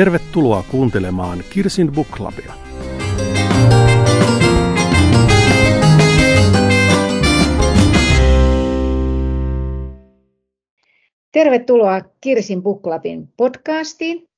[0.00, 2.52] Tervetuloa kuuntelemaan Kirsin Book Clubia.
[11.32, 14.28] Tervetuloa Kirsin Book Clubin podcastiin.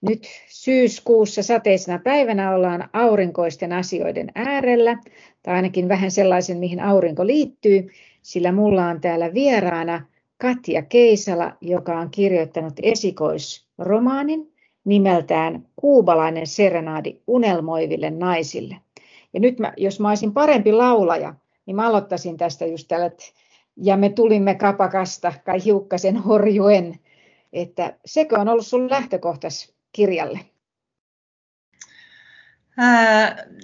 [0.00, 4.98] Nyt syyskuussa sateisena päivänä ollaan aurinkoisten asioiden äärellä,
[5.42, 7.88] tai ainakin vähän sellaisen, mihin aurinko liittyy,
[8.22, 10.06] sillä mulla on täällä vieraana
[10.38, 14.49] Katja Keisala, joka on kirjoittanut esikoisromaanin
[14.84, 18.76] nimeltään Kuubalainen serenaadi unelmoiville naisille.
[19.32, 21.34] Ja nyt mä, jos mä olisin parempi laulaja,
[21.66, 23.10] niin mä aloittaisin tästä just tällä,
[23.76, 26.98] ja me tulimme kapakasta kai hiukkasen horjuen,
[27.52, 30.40] että sekö on ollut sun lähtökohtas kirjalle?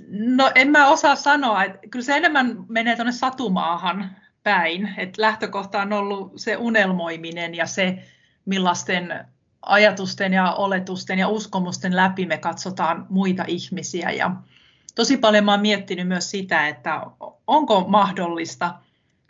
[0.09, 5.83] no en mä osaa sanoa, että kyllä se enemmän menee tuonne satumaahan päin, että lähtökohta
[5.83, 7.99] on ollut se unelmoiminen ja se,
[8.45, 9.27] millaisten
[9.67, 14.11] ajatusten ja oletusten ja uskomusten läpi me katsotaan muita ihmisiä.
[14.11, 14.31] Ja
[14.95, 17.01] tosi paljon mä oon miettinyt myös sitä, että
[17.47, 18.75] onko mahdollista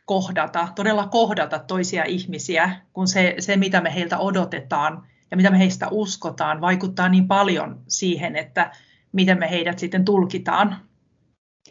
[0.04, 5.58] kohdata, todella kohdata toisia ihmisiä, kun se, se mitä me heiltä odotetaan ja mitä me
[5.58, 8.70] heistä uskotaan, vaikuttaa niin paljon siihen, että
[9.12, 10.76] miten me heidät sitten tulkitaan.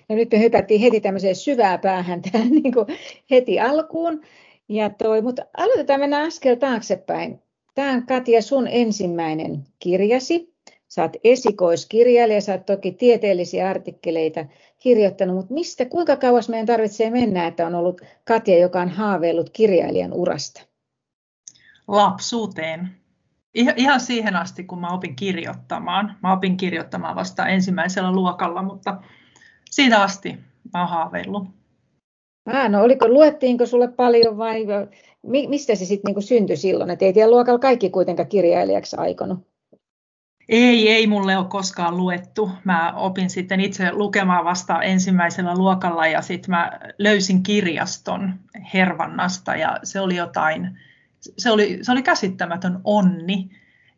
[0.10, 2.74] No nyt me hypättiin heti tämmöiseen syvää päähän tähän niin
[3.32, 4.22] heti alkuun.
[4.70, 7.45] Ja toi, mutta aloitetaan mennä askel taaksepäin.
[7.76, 10.56] Tämä on Katja sun ensimmäinen kirjasi.
[11.02, 14.46] Oot esikoiskirjailija, oot toki tieteellisiä artikkeleita
[14.80, 19.50] kirjoittanut, mutta mistä, kuinka kauas meidän tarvitsee mennä, että on ollut Katja, joka on haaveillut
[19.50, 20.62] kirjailijan urasta?
[21.88, 22.90] Lapsuuteen.
[23.76, 26.16] Ihan siihen asti, kun mä opin kirjoittamaan.
[26.24, 29.02] Mä opin kirjoittamaan vasta ensimmäisellä luokalla, mutta
[29.72, 30.38] siitä asti
[30.74, 31.48] mä oon haaveillut.
[32.46, 34.66] Ah, no oliko, luettiinko sulle paljon vai
[35.24, 36.90] mistä se sitten niinku syntyi silloin?
[36.90, 39.40] Et ei tiedä luokalla kaikki kuitenkaan kirjailijaksi aikonut.
[40.50, 42.50] Ei, ei mulle ole koskaan luettu.
[42.64, 48.34] Mä opin sitten itse lukemaan vasta ensimmäisellä luokalla ja sitten mä löysin kirjaston
[48.74, 50.80] Hervannasta ja se oli jotain,
[51.38, 53.50] se oli, se oli käsittämätön onni.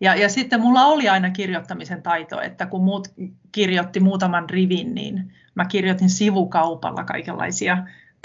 [0.02, 3.08] Ja, ja sitten mulla oli aina kirjoittamisen taito, että kun muut
[3.52, 7.78] kirjoitti muutaman rivin, niin mä kirjoitin sivukaupalla kaikenlaisia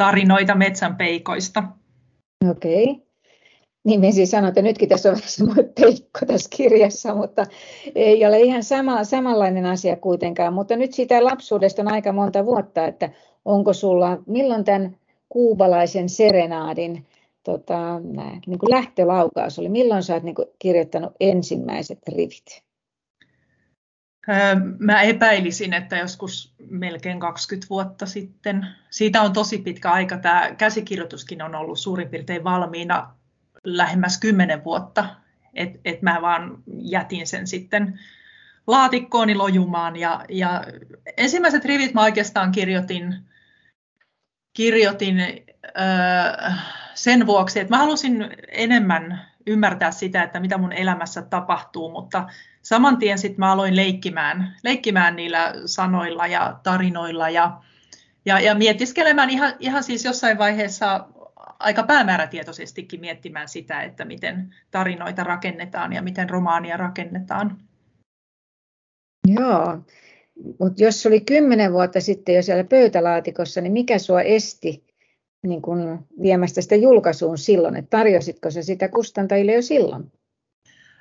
[0.05, 1.63] tarinoita metsänpeikoista.
[2.51, 2.85] Okei.
[2.85, 3.07] Okay.
[3.85, 7.47] Niin me siis sanoin, että nytkin tässä on vähän semmoinen peikko tässä kirjassa, mutta
[7.95, 10.55] ei ole ihan sama, samanlainen asia kuitenkaan.
[10.55, 13.11] Mutta nyt siitä lapsuudesta on aika monta vuotta, että
[13.45, 14.97] onko sulla, milloin tämän
[15.29, 17.07] kuubalaisen serenaadin
[17.43, 18.01] tota,
[18.47, 22.63] niin kuin lähtölaukaus oli, milloin sä oot niin kuin kirjoittanut ensimmäiset rivit?
[24.79, 28.67] Mä epäilisin, että joskus melkein 20 vuotta sitten.
[28.91, 30.19] Siitä on tosi pitkä aika.
[30.19, 33.15] Tämä käsikirjoituskin on ollut suurin piirtein valmiina
[33.65, 35.17] lähemmäs 10 vuotta.
[35.55, 38.01] Et, et mä vaan jätin sen sitten
[38.67, 39.97] laatikkooni lojumaan.
[39.97, 40.65] Ja, ja
[41.17, 43.17] ensimmäiset rivit mä oikeastaan kirjoitin,
[44.53, 46.53] kirjoitin öö,
[46.95, 52.29] sen vuoksi, että mä halusin enemmän ymmärtää sitä, että mitä mun elämässä tapahtuu, mutta
[52.63, 57.61] saman tien sitten mä aloin leikkimään, leikkimään niillä sanoilla ja tarinoilla ja,
[58.25, 61.07] ja, ja mietiskelemään ihan, ihan siis jossain vaiheessa
[61.59, 67.59] aika päämäärätietoisestikin miettimään sitä, että miten tarinoita rakennetaan ja miten romaania rakennetaan.
[69.29, 69.79] Joo,
[70.61, 74.92] mutta jos oli kymmenen vuotta sitten jo siellä pöytälaatikossa, niin mikä sua esti
[75.43, 80.13] niin kun viemästä sitä julkaisuun silloin, että tarjositko se sitä kustantajille jo silloin?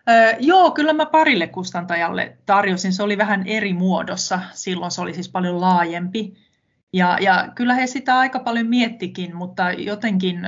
[0.10, 2.94] Öö, joo, kyllä mä parille kustantajalle tarjosin.
[2.94, 4.40] Se oli vähän eri muodossa.
[4.54, 6.34] Silloin se oli siis paljon laajempi.
[6.94, 10.48] Ja, ja kyllä he sitä aika paljon miettikin, mutta jotenkin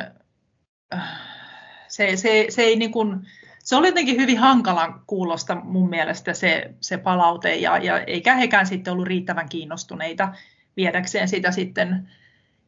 [1.87, 3.19] se, se, se, ei niin kuin,
[3.63, 8.67] se oli jotenkin hyvin hankalan kuulosta mun mielestä se, se palaute, ja, ja eikä hekään
[8.67, 10.33] sitten ollut riittävän kiinnostuneita
[10.77, 12.09] viedäkseen sitä sitten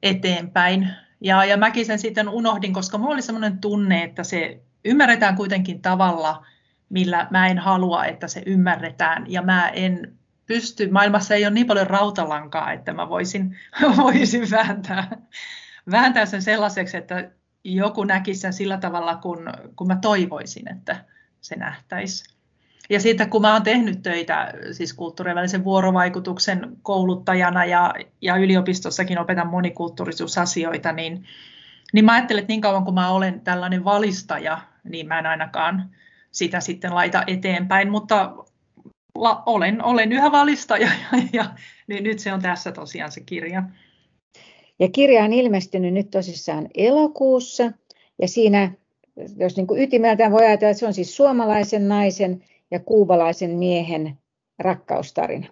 [0.03, 0.89] eteenpäin.
[1.21, 5.81] Ja, ja mäkin sen sitten unohdin, koska mulla oli sellainen tunne, että se ymmärretään kuitenkin
[5.81, 6.45] tavalla,
[6.89, 9.25] millä mä en halua, että se ymmärretään.
[9.31, 13.57] Ja mä en pysty, maailmassa ei ole niin paljon rautalankaa, että mä voisin,
[13.97, 15.17] voisin vääntää,
[15.91, 17.31] vääntää sen sellaiseksi, että
[17.63, 21.05] joku näkisi sen sillä tavalla, kun, kun mä toivoisin, että
[21.41, 22.34] se nähtäisi.
[22.89, 29.47] Ja siitä kun mä oon tehnyt töitä siis kulttuurivälisen vuorovaikutuksen kouluttajana ja, ja yliopistossakin opetan
[29.47, 31.23] monikulttuurisuusasioita, niin,
[31.93, 35.89] niin mä ajattelen, että niin kauan kuin mä olen tällainen valistaja, niin mä en ainakaan
[36.31, 38.35] sitä sitten laita eteenpäin, mutta
[39.15, 41.45] la, olen, olen yhä valistaja ja, ja
[41.87, 43.63] niin nyt se on tässä tosiaan se kirja.
[44.79, 47.71] Ja kirja on ilmestynyt nyt tosissaan elokuussa
[48.21, 48.71] ja siinä,
[49.37, 54.17] jos niin kuin ytimeltään voi ajatella, että se on siis suomalaisen naisen ja kuubalaisen miehen
[54.59, 55.47] rakkaustarina.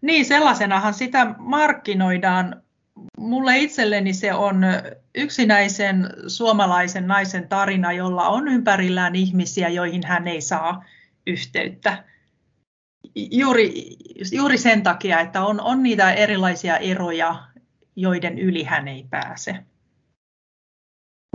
[0.00, 2.62] Niin, sellaisenahan sitä markkinoidaan.
[3.18, 4.62] Mulle itselleni se on
[5.14, 10.84] yksinäisen suomalaisen naisen tarina, jolla on ympärillään ihmisiä, joihin hän ei saa
[11.26, 12.04] yhteyttä.
[13.14, 13.96] Juuri,
[14.32, 17.44] juuri sen takia, että on, on niitä erilaisia eroja,
[17.96, 19.64] joiden yli hän ei pääse.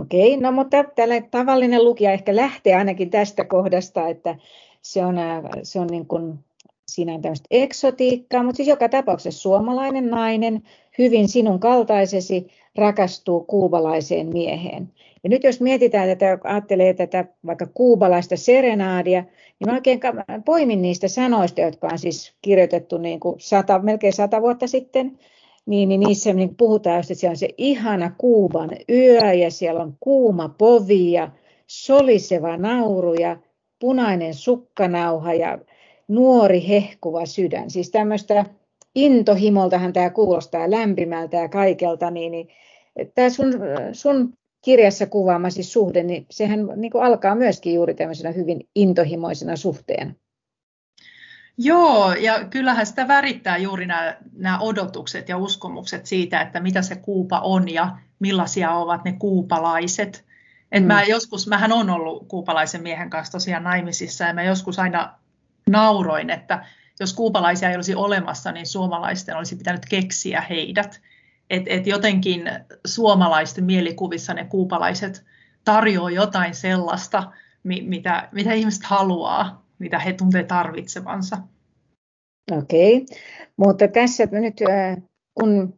[0.02, 4.36] Okei, no mutta tällä tavallinen lukija ehkä lähtee ainakin tästä kohdasta, että
[4.82, 5.16] se on,
[5.62, 6.38] se on niin kuin
[6.88, 10.62] siinä on tämmöistä eksotiikkaa, mutta siis joka tapauksessa suomalainen nainen,
[10.98, 12.46] hyvin sinun kaltaisesi,
[12.76, 14.92] rakastuu kuubalaiseen mieheen.
[15.24, 20.00] Ja nyt jos mietitään tätä, ajattelee tätä vaikka kuubalaista serenaadia, niin mä oikein
[20.44, 25.18] poimin niistä sanoista, jotka on siis kirjoitettu niin kuin sata, melkein sata vuotta sitten,
[25.66, 29.96] niin, niin niissä niin puhutaan että siellä on se ihana Kuuban yö ja siellä on
[30.00, 31.30] kuuma povi ja
[31.66, 33.36] soliseva nauru ja
[33.78, 35.58] punainen sukkanauha ja
[36.08, 37.70] nuori hehkuva sydän.
[37.70, 38.44] Siis tämmöistä
[38.94, 42.48] intohimoltahan tämä kuulostaa lämpimältä ja kaikelta, niin, niin
[43.14, 43.52] tämä sun,
[43.92, 44.32] sun
[44.64, 50.14] kirjassa kuvaamasi suhde, niin sehän niin kuin alkaa myöskin juuri tämmöisenä hyvin intohimoisena suhteena.
[51.58, 56.96] Joo, ja kyllähän sitä värittää juuri nämä, nämä odotukset ja uskomukset siitä, että mitä se
[56.96, 60.24] kuupa on ja millaisia ovat ne kuupalaiset.
[60.72, 60.86] Et mm.
[60.86, 65.14] mä joskus, mähän on ollut kuupalaisen miehen kanssa tosiaan naimisissa ja mä joskus aina
[65.70, 66.64] nauroin, että
[67.00, 71.00] jos kuupalaisia ei olisi olemassa, niin suomalaisten olisi pitänyt keksiä heidät.
[71.50, 72.50] Et, et jotenkin
[72.86, 75.24] suomalaisten mielikuvissa ne kuupalaiset
[75.64, 77.32] tarjoaa jotain sellaista,
[77.64, 81.38] mitä, mitä ihmiset haluaa, mitä he tuntevat tarvitsevansa.
[82.52, 83.16] Okei, okay.
[83.56, 84.60] mutta tässä nyt
[85.34, 85.74] kun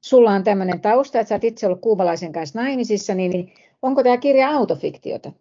[0.00, 3.52] sulla on tämmöinen tausta, että sä oot itse ollut kuubalaisen kanssa naimisissa, niin
[3.82, 5.32] onko tämä kirja autofiktiota?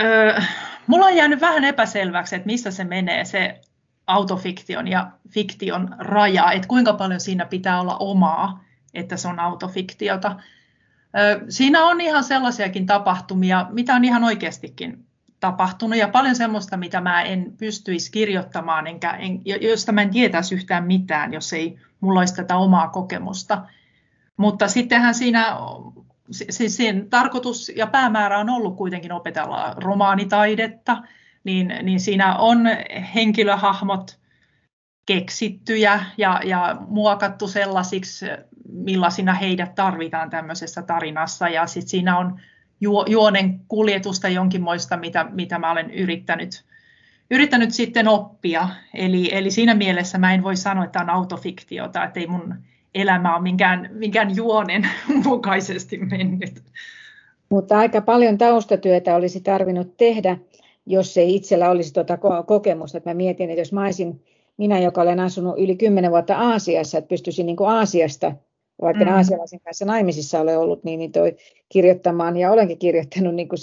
[0.00, 0.40] Öö,
[0.86, 3.60] mulla on jäänyt vähän epäselväksi, että missä se menee se
[4.06, 8.64] autofiktion ja fiktion raja, että kuinka paljon siinä pitää olla omaa,
[8.94, 10.36] että se on autofiktiota.
[11.18, 15.06] Öö, siinä on ihan sellaisiakin tapahtumia, mitä on ihan oikeastikin
[15.44, 20.54] tapahtunut ja paljon semmoista, mitä mä en pystyisi kirjoittamaan, enkä, en, josta mä en tietäisi
[20.54, 23.66] yhtään mitään, jos ei mulla olisi tätä omaa kokemusta.
[24.36, 25.56] Mutta sittenhän siinä
[26.30, 31.02] siis sen tarkoitus ja päämäärä on ollut kuitenkin opetella romaanitaidetta,
[31.44, 32.58] niin, niin siinä on
[33.14, 34.18] henkilöhahmot
[35.06, 38.26] keksittyjä ja, ja muokattu sellaisiksi,
[38.72, 41.48] millaisina heidät tarvitaan tämmöisessä tarinassa.
[41.48, 42.40] Ja sitten siinä on
[43.06, 46.64] juonen kuljetusta jonkinmoista, mitä, mitä mä olen yrittänyt,
[47.30, 48.68] yrittänyt sitten oppia.
[48.94, 52.54] Eli, eli siinä mielessä mä en voi sanoa, että on autofiktiota, että ei mun
[52.94, 54.88] elämä ole minkään, minkään juonen
[55.24, 56.62] mukaisesti mennyt.
[57.48, 60.38] Mutta aika paljon taustatyötä olisi tarvinnut tehdä,
[60.86, 62.98] jos ei itsellä olisi tuota kokemusta.
[62.98, 64.24] Että mä mietin, että jos mä olisin,
[64.56, 68.32] minä, joka olen asunut yli kymmenen vuotta Aasiassa, että pystyisin niin kuin Aasiasta,
[68.82, 69.12] vaikka mm.
[69.12, 71.36] aasialaisen kanssa naimisissa olen ollut, niin, niin toi
[71.68, 73.58] kirjoittamaan, ja olenkin kirjoittanut niin kuin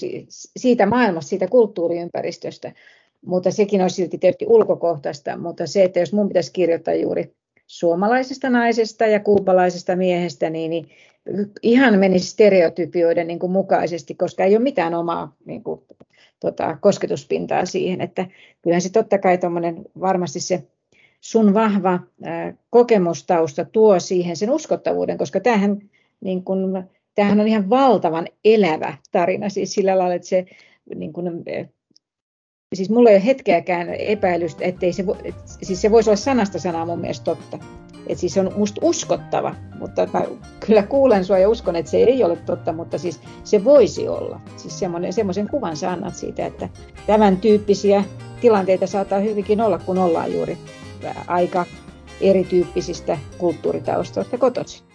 [0.57, 2.71] siitä maailmasta, siitä kulttuuriympäristöstä,
[3.25, 7.35] mutta sekin olisi silti tietysti ulkokohtaista, mutta se, että jos mun pitäisi kirjoittaa juuri
[7.67, 10.89] suomalaisesta naisesta ja kuupalaisesta miehestä, niin, niin
[11.61, 15.81] ihan menisi stereotypioiden niin kuin mukaisesti, koska ei ole mitään omaa niin kuin,
[16.39, 18.01] tota, kosketuspintaa siihen.
[18.01, 18.25] Että
[18.61, 19.39] kyllähän se totta kai
[19.99, 20.63] varmasti se
[21.21, 21.99] sun vahva
[22.69, 25.77] kokemustausta tuo siihen sen uskottavuuden, koska tämähän,
[26.21, 26.83] niin kuin,
[27.15, 30.45] tämähän on ihan valtavan elävä tarina, siis sillä lailla, että se
[30.95, 31.43] niin kuin,
[32.75, 36.85] siis mulla ei ole hetkeäkään epäilystä, ettei se, et, siis se voisi olla sanasta sanaa
[36.85, 37.59] mun mielestä totta.
[38.07, 40.25] Et siis se on musta uskottava, mutta mä
[40.65, 44.41] kyllä kuulen sua ja uskon, että se ei ole totta, mutta siis se voisi olla.
[44.57, 46.69] Siis semmoisen kuvan sä annat siitä, että
[47.07, 48.03] tämän tyyppisiä
[48.41, 50.57] tilanteita saattaa hyvinkin olla, kun ollaan juuri
[51.27, 51.65] aika
[52.21, 54.85] erityyppisistä kulttuuritaustoista kotoisin.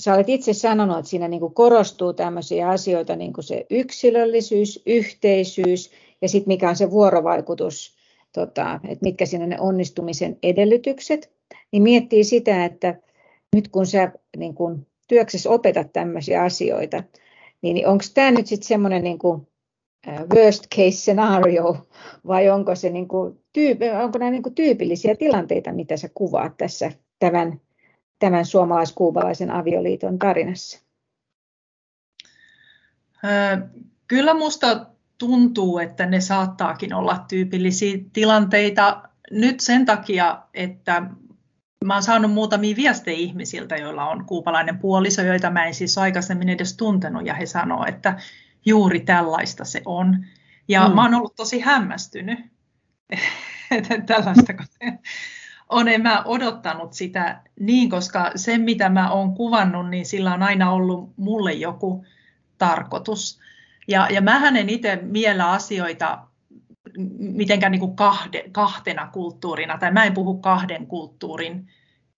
[0.00, 4.82] Sä olet itse sanonut, että siinä niin kuin korostuu tämmöisiä asioita, niin kuin se yksilöllisyys,
[4.86, 5.90] yhteisyys
[6.22, 7.96] ja sitten mikä on se vuorovaikutus,
[8.32, 11.32] tota, että mitkä siinä ne onnistumisen edellytykset,
[11.72, 12.94] niin miettii sitä, että
[13.54, 17.02] nyt kun sä niin kun työksessä opetat tämmöisiä asioita,
[17.62, 19.18] niin onko tämä nyt sitten semmoinen niin
[20.34, 21.88] worst case scenario,
[22.26, 26.56] vai onko, se niin kuin tyyp- onko nämä niin kuin tyypillisiä tilanteita, mitä sä kuvaat
[26.56, 27.60] tässä tämän,
[28.18, 30.82] tämän suomalais-kuubalaisen avioliiton tarinassa?
[34.06, 34.86] Kyllä minusta
[35.18, 41.02] tuntuu, että ne saattaakin olla tyypillisiä tilanteita nyt sen takia, että
[41.84, 46.48] mä oon saanut muutamia viestejä ihmisiltä, joilla on kuupalainen puoliso, joita mä en siis aikaisemmin
[46.48, 48.20] edes tuntenut, ja he sanoo, että
[48.64, 50.24] juuri tällaista se on.
[50.68, 50.94] Ja mm.
[50.94, 52.38] mä oon ollut tosi hämmästynyt,
[53.70, 54.52] että tällaista
[55.68, 60.42] on en mä odottanut sitä niin, koska se mitä mä oon kuvannut, niin sillä on
[60.42, 62.04] aina ollut mulle joku
[62.58, 63.40] tarkoitus.
[63.88, 66.26] Ja, ja mähän en itse miellä asioita
[67.18, 71.68] mitenkään niin kuin kahde, kahtena kulttuurina, tai mä en puhu kahden kulttuurin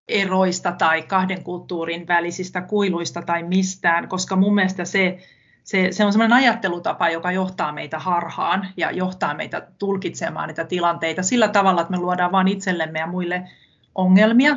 [0.09, 5.19] eroista tai kahden kulttuurin välisistä kuiluista tai mistään, koska mun mielestä se,
[5.65, 11.23] se, se on sellainen ajattelutapa, joka johtaa meitä harhaan ja johtaa meitä tulkitsemaan niitä tilanteita
[11.23, 13.49] sillä tavalla, että me luodaan vain itsellemme ja muille
[13.95, 14.57] ongelmia.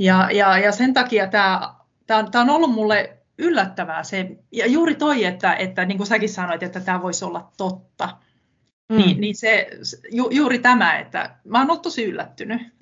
[0.00, 1.74] Ja, ja, ja sen takia tämä,
[2.06, 6.28] tämä, tämä on ollut mulle yllättävää se, ja juuri toi, että, että niin kuin säkin
[6.28, 8.08] sanoit, että tämä voisi olla totta,
[8.88, 8.96] mm.
[8.96, 9.68] niin, niin se,
[10.12, 12.62] ju, juuri tämä, että mä oon ollut tosi yllättynyt.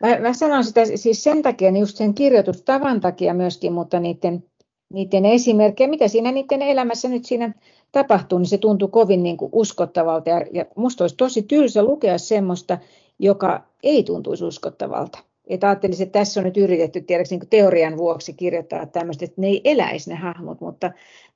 [0.00, 4.44] Mä, mä sanon sitä siis sen takia, niin just sen kirjoitustavan takia myöskin, mutta niiden,
[4.92, 7.52] niiden esimerkkejä, mitä siinä niiden elämässä nyt siinä
[7.92, 10.30] tapahtuu, niin se tuntuu kovin niin kuin uskottavalta.
[10.30, 12.78] Ja, ja musta olisi tosi tylsä lukea semmoista,
[13.18, 15.18] joka ei tuntuisi uskottavalta.
[15.46, 19.46] Että ajattelisin, että tässä on nyt yritetty tiedätkö, niin teorian vuoksi kirjoittaa tämmöistä, että ne
[19.46, 20.90] ei eläisi ne hahmot, mutta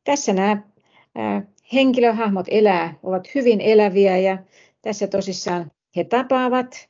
[0.04, 0.62] tässä nämä
[1.14, 1.42] ää,
[1.73, 4.38] henkilöhahmot elää, ovat hyvin eläviä ja
[4.83, 6.88] tässä tosissaan he tapaavat.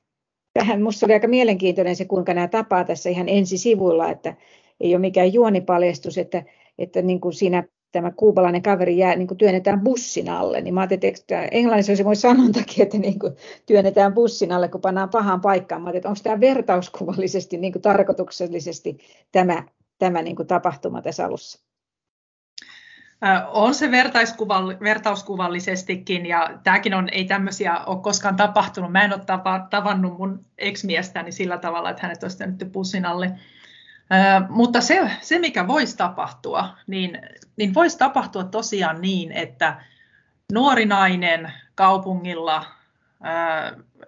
[0.53, 4.35] Tähän minusta oli aika mielenkiintoinen se, kuinka nämä tapaa tässä ihan ensisivuilla, että
[4.81, 6.43] ei ole mikään juonipaljastus, että,
[6.79, 10.81] että niin kuin siinä tämä kuubalainen kaveri jää, niin kuin työnnetään bussin alle, niin mä
[10.81, 13.33] ajattelin, että englannissa olisi voi sanontakin, että niin kuin
[13.67, 15.83] työnnetään bussin alle, kun pannaan pahaan paikkaan.
[15.83, 18.99] Mä että onko tämä vertauskuvallisesti, niin kuin tarkoituksellisesti
[19.33, 19.65] tämä,
[19.99, 21.65] tämä niin kuin tapahtuma tässä alussa?
[23.53, 23.91] On se
[24.81, 28.93] vertauskuvallisestikin, ja tämäkin on, ei tämmöisiä ole koskaan tapahtunut.
[28.93, 29.21] Mä en ole
[29.71, 33.33] tavannut mun ex-miestäni sillä tavalla, että hänet olisi tehnyt bussin alle
[34.49, 37.19] mutta se, se, mikä voisi tapahtua, niin,
[37.57, 39.85] niin voisi tapahtua tosiaan niin, että
[40.53, 42.65] nuori nainen kaupungilla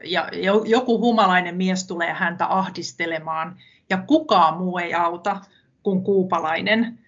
[0.04, 0.28] ja
[0.64, 3.56] joku humalainen mies tulee häntä ahdistelemaan
[3.90, 5.40] ja kukaan muu ei auta
[5.82, 6.98] kuin kuupalainen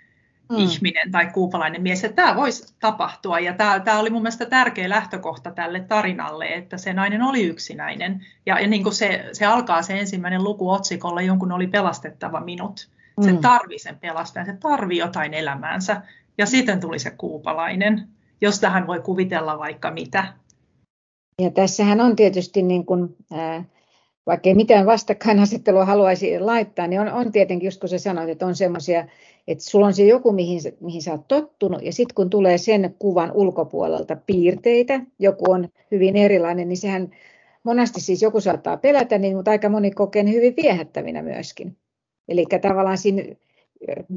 [0.51, 0.57] mm.
[0.59, 2.05] ihminen tai kuupalainen mies.
[2.05, 6.79] Että tämä voisi tapahtua ja tämä, tämä oli mun mielestä tärkeä lähtökohta tälle tarinalle, että
[6.79, 8.27] se nainen oli yksinäinen.
[8.47, 12.89] Ja, ja niin kuin se, se alkaa se ensimmäinen luku otsikolla, jonkun oli pelastettava minut.
[13.21, 13.39] Se mm.
[13.39, 16.03] tarvii sen pelastajan, se tarvii jotain elämäänsä.
[16.39, 18.09] Ja sitten tuli se kuupalainen,
[18.41, 20.25] josta hän voi kuvitella vaikka mitä.
[21.43, 23.67] Ja tässähän on tietysti niin kuin, äh,
[24.27, 28.47] vaikka ei mitään vastakkainasettelua haluaisi laittaa, niin on, on tietenkin, just kun sä sanoit, että
[28.47, 29.05] on semmoisia,
[29.49, 32.95] että sulla on se joku, mihin, mihin sä oot tottunut, ja sitten kun tulee sen
[32.99, 37.11] kuvan ulkopuolelta piirteitä, joku on hyvin erilainen, niin sehän
[37.63, 41.77] monesti siis joku saattaa pelätä, niin, mutta aika moni kokee ne hyvin viehättävinä myöskin.
[42.29, 43.23] Eli tavallaan siinä,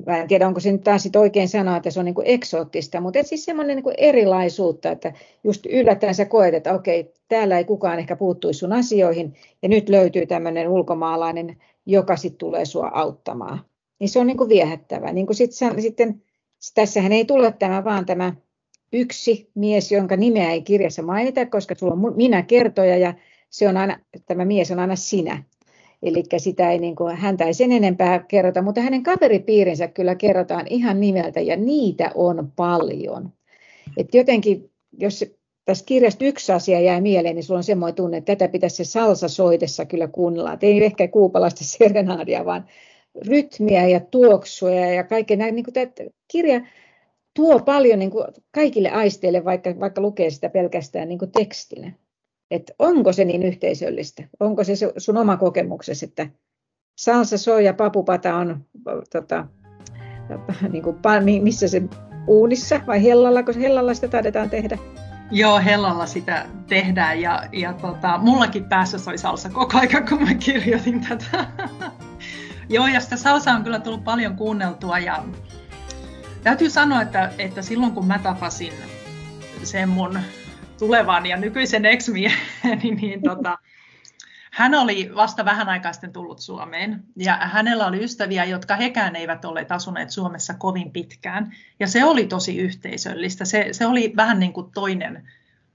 [0.05, 2.27] mä en tiedä onko se nyt taas sit oikein sanoa, että se on niin kuin
[2.27, 7.57] eksoottista, mutta et siis semmoinen niin erilaisuutta, että just yllättäen sä koet, että okei, täällä
[7.57, 12.91] ei kukaan ehkä puuttuisi sun asioihin, ja nyt löytyy tämmöinen ulkomaalainen, joka sitten tulee sua
[12.93, 13.59] auttamaan.
[13.99, 15.13] Niin se on niin kuin viehättävä.
[15.13, 16.23] Niin kuin sit, sitten,
[16.75, 18.33] tässähän ei tule tämä vaan tämä
[18.93, 23.13] yksi mies, jonka nimeä ei kirjassa mainita, koska sulla on minä kertoja ja
[23.49, 25.43] se on aina, tämä mies on aina sinä.
[26.03, 30.67] Eli sitä ei, niin kuin, häntä ei sen enempää kerrota, mutta hänen kaveripiirinsä kyllä kerrotaan
[30.69, 33.33] ihan nimeltä ja niitä on paljon.
[33.97, 35.25] Et jotenkin, jos
[35.65, 38.83] tässä kirjasta yksi asia jää mieleen, niin sulla on semmoinen tunne, että tätä pitäisi se
[38.83, 40.53] salsa soidessa kyllä kuunnella.
[40.53, 42.65] Et ei ehkä kuupalaista serenaadia, vaan
[43.27, 45.37] rytmiä ja tuoksuja ja kaikkea.
[45.37, 46.61] Niin kuin tämä kirja
[47.33, 51.91] tuo paljon niin kuin kaikille aisteille, vaikka, vaikka lukee sitä pelkästään niin kuin tekstinä
[52.51, 56.27] että onko se niin yhteisöllistä, onko se sun oma kokemuksesi, että
[56.99, 58.65] salsa soi ja papupata on
[59.11, 59.47] tota,
[60.69, 60.97] niin kuin,
[61.41, 61.81] missä se
[62.27, 64.77] uunissa vai hellalla, koska hellalla sitä taidetaan tehdä?
[65.31, 70.33] Joo, hellalla sitä tehdään ja, ja tota, mullakin päässä soi salsa koko ajan, kun mä
[70.33, 71.47] kirjoitin tätä.
[72.69, 75.23] Joo, ja sitä salsaa on kyllä tullut paljon kuunneltua ja
[76.43, 78.73] täytyy sanoa, että, että silloin kun mä tapasin
[79.63, 80.19] sen mun
[80.79, 83.57] tulevan ja nykyisen ex-mieheni, niin tota,
[84.51, 89.45] hän oli vasta vähän aikaa sitten tullut Suomeen ja hänellä oli ystäviä, jotka hekään eivät
[89.45, 91.55] olleet asuneet Suomessa kovin pitkään.
[91.79, 93.45] Ja se oli tosi yhteisöllistä.
[93.45, 95.29] Se, se oli vähän niin kuin toinen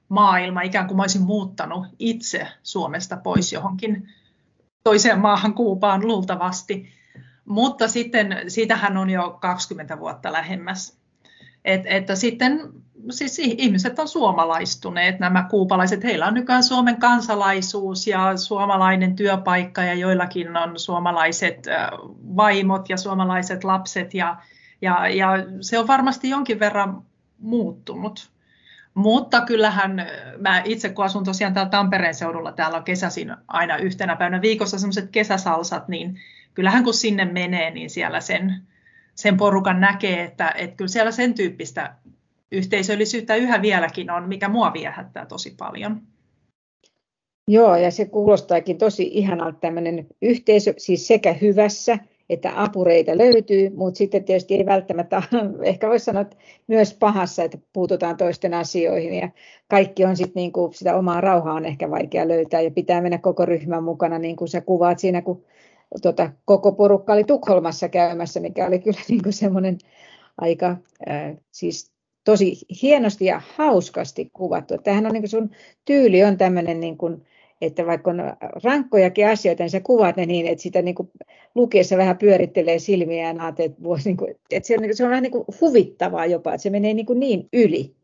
[0.08, 4.08] maailma, ikään kuin mä olisin muuttanut itse Suomesta pois johonkin
[4.84, 6.88] toiseen maahan Kuupaan luultavasti.
[7.44, 10.98] Mutta sitten siitähän on jo 20 vuotta lähemmäs.
[11.64, 12.72] Et, että sitten
[13.10, 16.04] siis ihmiset on suomalaistuneet, nämä kuupalaiset.
[16.04, 21.66] Heillä on nykyään Suomen kansalaisuus ja suomalainen työpaikka ja joillakin on suomalaiset
[22.36, 24.36] vaimot ja suomalaiset lapset ja,
[24.82, 25.28] ja, ja
[25.60, 27.02] se on varmasti jonkin verran
[27.38, 28.30] muuttunut.
[28.94, 30.06] Mutta kyllähän
[30.38, 34.78] mä itse kun asun tosiaan täällä Tampereen seudulla, täällä on kesäisin aina yhtenä päivänä viikossa
[34.78, 36.18] semmoiset kesäsalsat, niin
[36.54, 38.54] kyllähän kun sinne menee, niin siellä sen,
[39.14, 41.94] sen porukan näkee, että, että kyllä siellä sen tyyppistä
[42.52, 46.02] yhteisöllisyyttä yhä vieläkin on, mikä mua viehättää tosi paljon.
[47.48, 51.98] Joo, ja se kuulostaakin tosi ihanalta tämmöinen yhteisö, siis sekä hyvässä
[52.34, 55.22] että apureita löytyy, mutta sitten tietysti ei välttämättä,
[55.62, 56.36] ehkä voisi sanoa, että
[56.66, 59.28] myös pahassa, että puututaan toisten asioihin ja
[59.68, 63.18] kaikki on sitten niin kuin sitä omaa rauhaa on ehkä vaikea löytää ja pitää mennä
[63.18, 65.44] koko ryhmän mukana, niin kuin sä kuvaat siinä, kun
[66.02, 69.78] tota, koko porukka oli Tukholmassa käymässä, mikä oli kyllä niin kuin semmoinen
[70.38, 70.76] aika
[71.10, 71.92] äh, siis
[72.24, 74.78] tosi hienosti ja hauskasti kuvattu.
[74.78, 75.50] Tämähän on niin kuin sun
[75.84, 77.26] tyyli on tämmöinen niin kuin,
[77.62, 78.20] että vaikka on
[78.64, 81.10] rankkojakin asioita, niin sä kuvaat ne niin, että sitä niin kuin
[81.54, 85.22] lukiessa vähän pyörittelee silmiään, että, voisi, niin kuin, että se, on, niinku, se on vähän
[85.22, 87.94] niin kuin huvittavaa jopa, että se menee niin, kuin niin yli.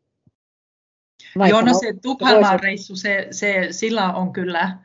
[1.39, 4.79] Vaikka Joo, no se Tukholman reissu, se, se, sillä on kyllä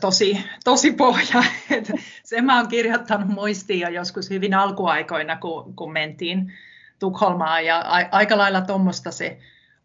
[0.00, 1.42] tosi, tosi pohja.
[2.24, 6.52] se mä oon kirjoittanut muistiin jo joskus hyvin alkuaikoina, kun, kun mentiin
[6.98, 9.38] Tukholmaan ja a, aika lailla tuommoista se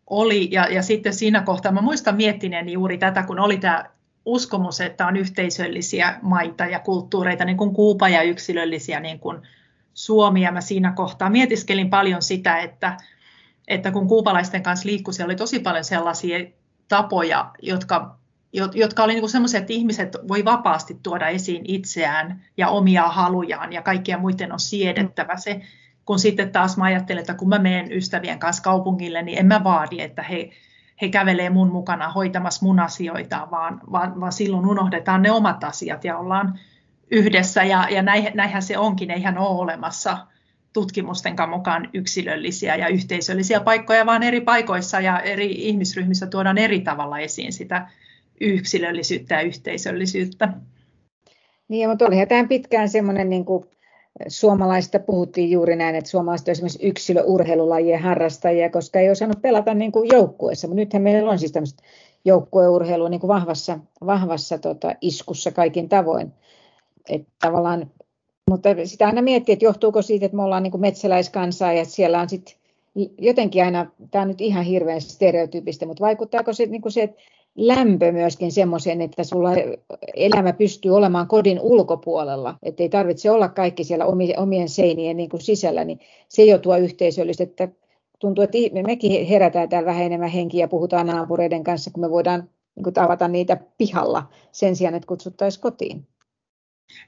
[0.07, 0.47] oli.
[0.51, 3.85] Ja, ja sitten siinä kohtaa mä muistan miettineeni juuri tätä, kun oli tämä
[4.25, 9.41] uskomus, että on yhteisöllisiä maita ja kulttuureita, niin kuin Kuupa ja yksilöllisiä niin kuin
[9.93, 10.41] Suomi.
[10.41, 12.97] Ja mä siinä kohtaa mietiskelin paljon sitä, että,
[13.67, 16.45] että kun kuupalaisten kanssa liikkui, siellä oli tosi paljon sellaisia
[16.87, 18.17] tapoja, jotka,
[18.73, 23.81] jotka oli niin semmoisia, että ihmiset voi vapaasti tuoda esiin itseään ja omia halujaan ja
[23.81, 25.61] kaikkia muiden on siedettävä se,
[26.07, 29.63] kun sitten taas mä ajattelen, että kun mä menen ystävien kanssa kaupungille, niin en mä
[29.63, 30.49] vaadi, että he,
[31.01, 36.03] he kävelee mun mukana hoitamassa mun asioita, vaan, vaan, vaan silloin unohdetaan ne omat asiat
[36.03, 36.59] ja ollaan
[37.11, 37.63] yhdessä.
[37.63, 38.01] Ja, ja
[38.33, 40.17] näinhän se onkin, eihän ole olemassa
[40.73, 47.19] tutkimusten mukaan yksilöllisiä ja yhteisöllisiä paikkoja, vaan eri paikoissa ja eri ihmisryhmissä tuodaan eri tavalla
[47.19, 47.89] esiin sitä
[48.41, 50.53] yksilöllisyyttä ja yhteisöllisyyttä.
[51.67, 53.65] Niin, mutta olihan tämä pitkään semmoinen niin kuin
[54.27, 59.91] suomalaista puhuttiin juuri näin, että suomalaiset on esimerkiksi yksilöurheilulajien harrastajia, koska ei osannut pelata niin
[59.91, 60.67] kuin joukkueessa.
[60.67, 61.83] Mutta nythän meillä on siis tämmöistä
[62.25, 66.33] joukkueurheilua niin kuin vahvassa, vahvassa tota, iskussa kaikin tavoin.
[67.09, 67.91] Että tavallaan,
[68.49, 72.21] mutta sitä aina miettii, että johtuuko siitä, että me ollaan niin kuin metsäläiskansaa ja siellä
[72.21, 72.55] on sitten
[73.17, 77.21] jotenkin aina, tämä on nyt ihan hirveän stereotyypistä, mutta vaikuttaako se, niin kuin se että
[77.57, 79.49] lämpö myöskin semmoisen, että sulla
[80.15, 84.05] elämä pystyy olemaan kodin ulkopuolella, että ei tarvitse olla kaikki siellä
[84.37, 87.69] omien seinien niin kuin sisällä, niin se jo tuo yhteisöllistä, että
[88.19, 92.49] tuntuu, että mekin herätään täällä vähän enemmän henkiä ja puhutaan naapureiden kanssa, kun me voidaan
[92.75, 96.07] niin kuin tavata niitä pihalla sen sijaan, että kutsuttaisiin kotiin.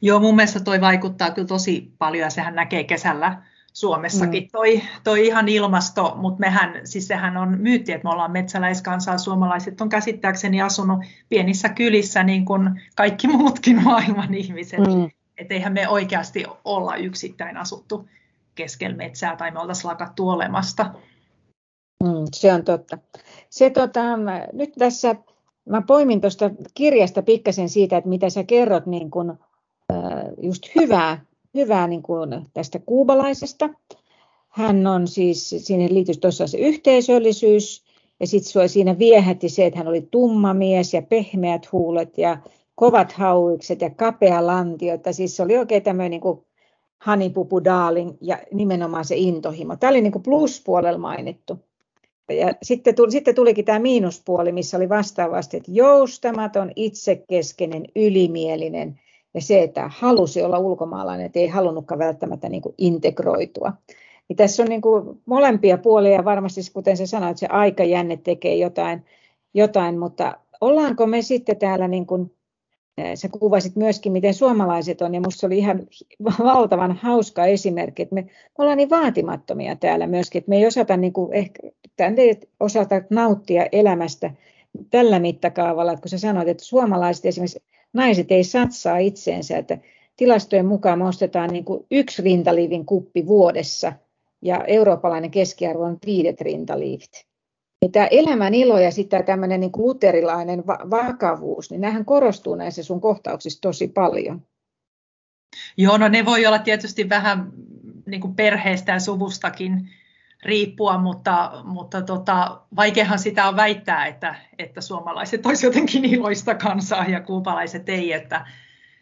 [0.02, 4.50] Joo, mun mielestä toi vaikuttaa kyllä tosi paljon ja sehän näkee kesällä Suomessakin mm.
[4.52, 9.82] toi, toi ihan ilmasto, mutta mehän, siis sehän on myytti, että me ollaan metsäläiskansaa, suomalaiset
[9.82, 14.80] on käsittääkseni asunut pienissä kylissä niin kuin kaikki muutkin maailman ihmiset.
[14.80, 15.10] Mm.
[15.38, 18.10] Että eihän me oikeasti olla yksittäin asuttu
[18.56, 20.94] keskellä metsää tai me oltaisiin lakattu olemasta.
[22.04, 22.98] Mm, se on totta.
[23.50, 24.02] Se, tota,
[24.54, 25.16] nyt tässä
[25.70, 29.40] mä poimin tuosta kirjasta pikkasen siitä, että mitä sä kerrot niin kun,
[30.42, 33.70] just hyvää hyvää niin kuin tästä kuubalaisesta.
[34.50, 37.84] Hän on siis, siinä liittyy tuossa se yhteisöllisyys,
[38.20, 42.38] ja sitten siinä viehätti se, että hän oli tumma mies ja pehmeät huulet ja
[42.76, 44.94] kovat hauikset ja kapea lantio.
[44.94, 46.46] Että siis se oli oikein tämmöinen niin kuin
[46.98, 49.76] hanipupu darling ja nimenomaan se intohimo.
[49.76, 51.60] Tämä oli niin kuin pluspuolella mainittu.
[52.30, 59.00] Ja sitten, tuli, sitten tulikin tämä miinuspuoli, missä oli vastaavasti, että joustamaton, itsekeskeinen, ylimielinen
[59.34, 63.74] ja se, että halusi olla ulkomaalainen, että ei halunnutkaan välttämättä niin kuin integroitua.
[64.30, 68.56] Niin tässä on niin kuin molempia puolia ja varmasti, kuten sä sanoit, se aikajänne tekee
[68.56, 69.06] jotain,
[69.54, 72.32] jotain mutta ollaanko me sitten täällä, niin kuin,
[73.16, 75.88] sä kuvasit myöskin, miten suomalaiset on, ja minusta oli ihan
[76.44, 80.98] valtavan hauska esimerkki, että me, me ollaan niin vaatimattomia täällä myöskin, että me ei osata,
[80.98, 81.70] niin kuin, ehkä,
[82.60, 84.32] osata nauttia elämästä
[84.90, 89.78] tällä mittakaavalla, että kun sä sanoit, että suomalaiset esimerkiksi naiset ei satsaa itseensä, että
[90.18, 93.94] tilastojen mukaan me ostetaan niin kuin yksi rintaliivin kuppi vuodessa
[94.42, 97.26] ja eurooppalainen keskiarvo on viidet rintaliivit.
[97.82, 103.02] Ja tämä elämän ilo ja sitten tämmöinen niin luterilainen vakavuus, niin nämähän korostuu näissä sun
[103.02, 104.42] kohtauksissa tosi paljon.
[105.78, 107.52] Joo, no ne voi olla tietysti vähän
[108.06, 109.90] niin kuin perheestä ja suvustakin
[110.44, 117.06] riippua, mutta, mutta tota, vaikeahan sitä on väittää, että, että suomalaiset olisivat jotenkin iloista kansaa
[117.06, 118.46] ja kuupalaiset ei, että,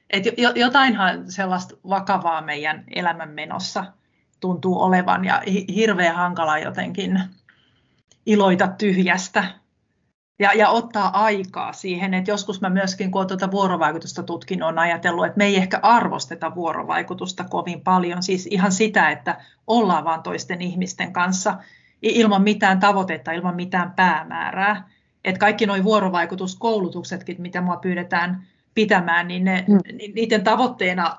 [0.09, 3.85] että jotainhan sellaista vakavaa meidän elämänmenossa
[4.39, 5.41] tuntuu olevan ja
[5.75, 7.21] hirveän hankala jotenkin
[8.25, 9.43] iloita tyhjästä
[10.39, 14.79] ja, ja ottaa aikaa siihen, että joskus mä myöskin, kun olen tuota vuorovaikutusta tutkinut, olen
[14.79, 20.23] ajatellut, että me ei ehkä arvosteta vuorovaikutusta kovin paljon, siis ihan sitä, että ollaan vaan
[20.23, 21.57] toisten ihmisten kanssa
[22.01, 24.89] ilman mitään tavoitetta, ilman mitään päämäärää.
[25.23, 29.79] Että kaikki nuo vuorovaikutuskoulutuksetkin, mitä mua pyydetään pitämään, niin ne, mm.
[30.15, 31.17] niiden tavoitteena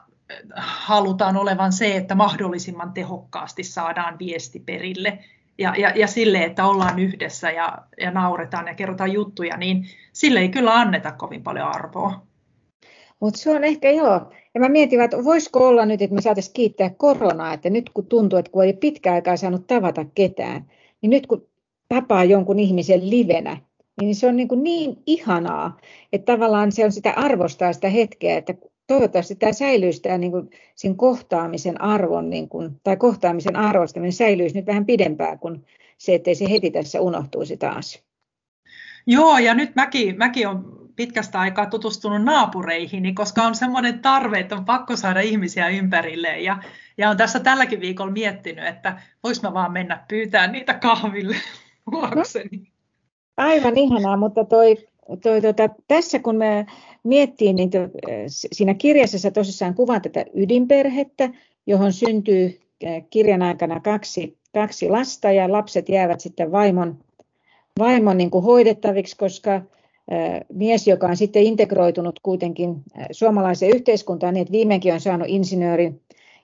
[0.57, 5.19] halutaan olevan se, että mahdollisimman tehokkaasti saadaan viesti perille
[5.59, 10.41] ja, ja, ja sille, että ollaan yhdessä ja, ja nauretaan ja kerrotaan juttuja, niin sille
[10.41, 12.29] ei kyllä anneta kovin paljon arvoa.
[13.21, 14.33] Mutta se on ehkä joo.
[14.55, 18.07] Ja mä mietin, että voisiko olla nyt, että me saataisiin kiittää koronaa, että nyt kun
[18.07, 20.71] tuntuu, että kun ei pitkä aikaa saanut tavata ketään,
[21.03, 21.49] niin nyt kun
[21.89, 23.57] tapaa jonkun ihmisen livenä,
[24.01, 25.77] niin se on niin, kuin niin ihanaa,
[26.13, 28.55] että tavallaan se on sitä arvostaa sitä hetkeä, että
[28.89, 34.57] toivottavasti tämä säilyisi tämä niin kuin, sen kohtaamisen arvon, niin kuin, tai kohtaamisen arvostaminen säilyisi
[34.57, 35.67] nyt vähän pidempään kuin
[35.99, 38.03] se, ettei se heti tässä unohtuisi taas.
[39.07, 40.59] Joo, ja nyt mäkin, mäkin olen
[40.97, 46.41] pitkästä aikaa tutustunut naapureihin, koska on semmoinen tarve, että on pakko saada ihmisiä ympärille.
[46.41, 46.63] Ja,
[46.99, 51.37] ja on tässä tälläkin viikolla miettinyt, että vois mä vaan mennä pyytää niitä kahville
[51.87, 52.73] luokseni.
[53.37, 54.77] Aivan ihanaa, mutta toi,
[55.23, 56.67] toi, tota, tässä kun me
[57.09, 57.71] miettii, niin
[58.27, 61.31] siinä kirjassa sä tosissaan kuvaat tätä ydinperhettä,
[61.67, 62.61] johon syntyy
[63.11, 66.99] kirjan aikana kaksi, kaksi lasta ja lapset jäävät sitten vaimon,
[67.79, 69.63] vaimon niin kuin hoidettaviksi, koska
[70.53, 72.77] mies, joka on sitten integroitunut kuitenkin
[73.11, 75.93] suomalaiseen yhteiskuntaan, niin että viimeinkin on saanut insinööri,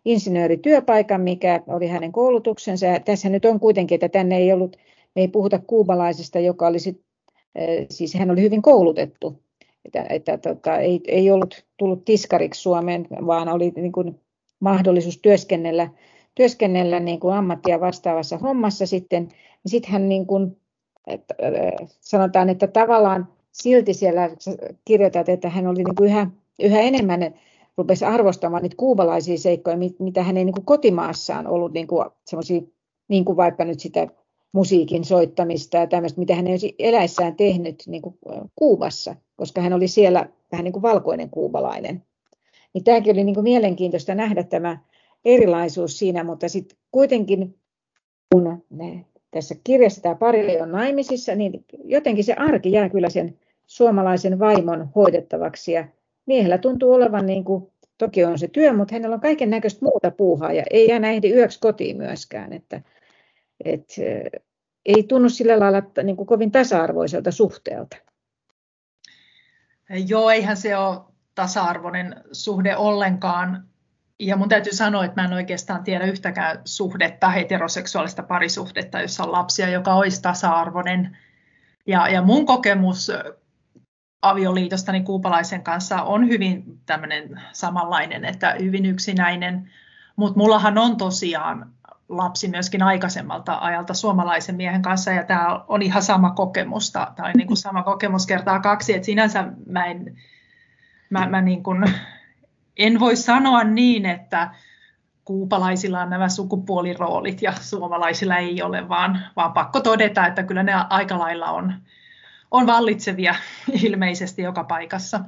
[0.05, 2.87] insinöörityöpaikan, mikä oli hänen koulutuksensa.
[2.87, 4.77] Ja tässä nyt on kuitenkin, että tänne ei ollut,
[5.15, 7.05] me ei puhuta kuubalaisesta, joka olisi,
[7.91, 9.44] siis hän oli hyvin koulutettu,
[9.85, 14.21] että, että tota, ei, ei ollut tullut tiskariksi Suomeen, vaan oli niin kuin
[14.61, 15.91] mahdollisuus työskennellä,
[16.35, 19.23] työskennellä niin kuin ammattia vastaavassa hommassa sitten.
[19.23, 20.57] Niin sitten hän niin kuin,
[21.07, 21.35] että,
[22.01, 24.31] sanotaan, että tavallaan silti siellä
[24.85, 27.35] kirjoitat, että hän oli niin kuin yhä, yhä enemmän
[27.77, 32.61] rupesi arvostamaan niitä kuubalaisia seikkoja, mitä hän ei niin kuin kotimaassaan ollut niin kuin semmoisia,
[33.09, 34.09] niin kuin vaikka nyt sitä
[34.53, 38.19] musiikin soittamista ja tämmöistä, mitä hän ei olisi eläissään tehnyt niin kuin
[38.57, 42.03] Kuubassa, koska hän oli siellä vähän niin kuin valkoinen kuubalainen.
[42.75, 44.79] Niin tämäkin oli niin kuin mielenkiintoista nähdä tämä
[45.25, 47.59] erilaisuus siinä, mutta sitten kuitenkin
[48.33, 53.39] kun ne, tässä kirjassa tämä pari on naimisissa, niin jotenkin se arki jää kyllä sen
[53.67, 55.89] suomalaisen vaimon hoidettavaksi ja
[56.27, 60.11] miehellä tuntuu olevan niin kuin, toki on se työ, mutta hänellä on kaiken näköistä muuta
[60.11, 62.81] puuhaa ja ei aina ehdi yöksi kotiin myöskään, että
[63.65, 63.95] et,
[64.87, 67.97] ei tunnu sillä lailla niin kuin kovin tasa-arvoiselta suhteelta.
[69.91, 71.01] Joo, eihän se ole
[71.35, 73.69] tasa-arvoinen suhde ollenkaan.
[74.21, 79.33] Ja mun täytyy sanoa, että mä en oikeastaan tiedä yhtäkään suhdetta, heteroseksuaalista parisuhdetta, jossa on
[79.33, 81.17] lapsia, joka olisi tasa-arvoinen.
[81.87, 83.13] Ja, ja mun kokemus
[84.23, 89.71] avioliitostani kuupalaisen kanssa on hyvin tämmöinen samanlainen, että hyvin yksinäinen.
[90.17, 91.74] Mutta mullahan on tosiaan
[92.09, 97.47] lapsi myöskin aikaisemmalta ajalta suomalaisen miehen kanssa, ja tämä on ihan sama kokemus, tai niin
[97.47, 100.17] kuin sama kokemus kertaa kaksi, että sinänsä mä en,
[101.11, 101.85] mä, mä niin kuin,
[102.77, 104.55] en voi sanoa niin, että
[105.25, 110.73] kuupalaisilla on nämä sukupuoliroolit ja suomalaisilla ei ole, vaan, vaan pakko todeta, että kyllä ne
[110.91, 111.75] aika lailla on,
[112.51, 113.35] on vallitsevia
[113.85, 115.19] ilmeisesti joka paikassa.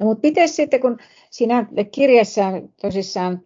[0.00, 0.98] No, mutta miten sitten, kun
[1.30, 2.42] siinä kirjassa
[2.82, 3.40] tosissaan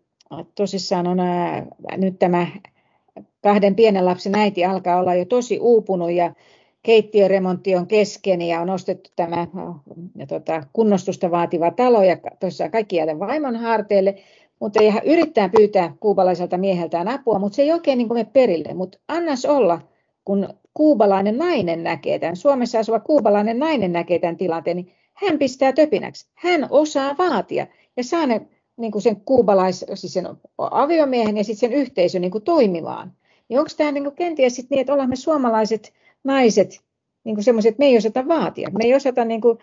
[0.55, 2.47] tosissaan on ää, nyt tämä
[3.43, 6.33] kahden pienen lapsen äiti alkaa olla jo tosi uupunut ja
[6.83, 9.47] keittiöremontti on kesken ja on ostettu tämä
[10.17, 14.15] ja tota, kunnostusta vaativa talo ja tuossa kaikki jäädä vaimon harteille,
[14.61, 18.75] mutta ja yrittää pyytää kuubalaiselta mieheltään apua, mutta se ei oikein niin mene perille.
[18.75, 19.81] Mutta annas olla,
[20.25, 25.73] kun kuubalainen nainen näkee tämän, Suomessa asuva kuubalainen nainen näkee tämän tilanteen, niin hän pistää
[25.73, 26.29] töpinäksi.
[26.35, 30.27] Hän osaa vaatia ja saa ne niin kuin sen kuubalais, siis sen
[30.59, 33.13] aviomiehen ja sitten sen yhteisön niin kuin toimimaan.
[33.49, 35.93] Niin onko tämä niin kuin kenties sit niin, että ollaan me suomalaiset
[36.25, 36.81] naiset
[37.25, 38.71] niin semmoiset, että me ei osata vaatia.
[38.71, 39.59] Me ei osata niin kuin,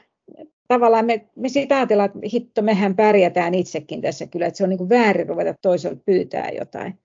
[0.68, 4.70] tavallaan, me, me siitä ajatellaan, että hitto, mehän pärjätään itsekin tässä kyllä, että se on
[4.70, 7.00] niin kuin väärin ruveta toiselle pyytää jotain.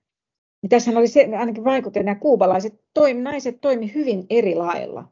[0.62, 5.05] Niin tässähän oli se, ainakin vaikutti, nämä kuubalaiset toimi, naiset toimi hyvin eri lailla.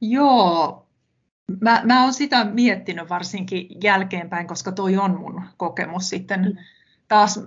[0.00, 0.83] Joo,
[1.60, 6.56] Mä, mä oon sitä miettinyt varsinkin jälkeenpäin, koska toi on mun kokemus sitten mm.
[7.08, 7.40] taas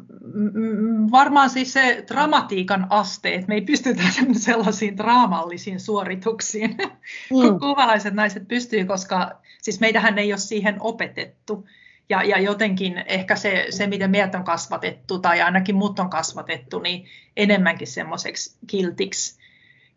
[1.12, 6.88] varmaan siis se dramatiikan aste, että me ei pystytä sellaisiin draamallisiin suorituksiin, mm.
[7.30, 11.68] kun kuvalaiset naiset pystyy, koska siis meitähän ei ole siihen opetettu.
[12.10, 16.80] Ja, ja jotenkin ehkä se, se, miten meidät on kasvatettu, tai ainakin mut on kasvatettu,
[16.80, 17.06] niin
[17.38, 19.38] enemmänkin semmoiseksi kiltiksi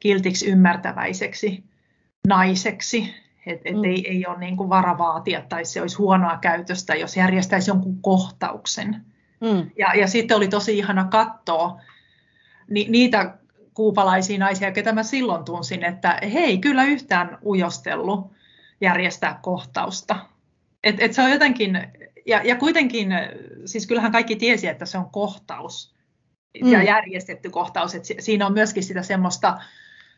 [0.00, 1.64] kiltiksi ymmärtäväiseksi
[2.26, 3.14] naiseksi.
[3.50, 3.84] Että et mm.
[3.84, 8.02] ei, ei ole niin kuin vara vaatia tai se olisi huonoa käytöstä, jos järjestäisi jonkun
[8.02, 9.04] kohtauksen.
[9.40, 9.70] Mm.
[9.78, 11.80] Ja, ja sitten oli tosi ihana katsoa
[12.70, 13.34] ni, niitä
[13.74, 18.32] kuupalaisia naisia, ketä mä silloin tunsin, että he ei kyllä yhtään ujostellut
[18.80, 20.16] järjestää kohtausta.
[20.84, 21.88] Et, et se on jotenkin,
[22.26, 23.08] ja, ja kuitenkin,
[23.64, 25.94] siis kyllähän kaikki tiesi, että se on kohtaus
[26.62, 26.72] mm.
[26.72, 29.58] ja järjestetty kohtaus, että siinä on myöskin sitä semmoista,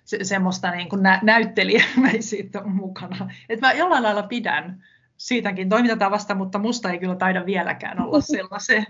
[0.05, 3.31] se, semmoista niin kuin nä, näyttelijämäisyyttä mukana.
[3.49, 4.85] Että mä jollain lailla pidän
[5.17, 8.87] siitäkin toimintatavasta, mutta musta ei kyllä taida vieläkään olla sellaisen.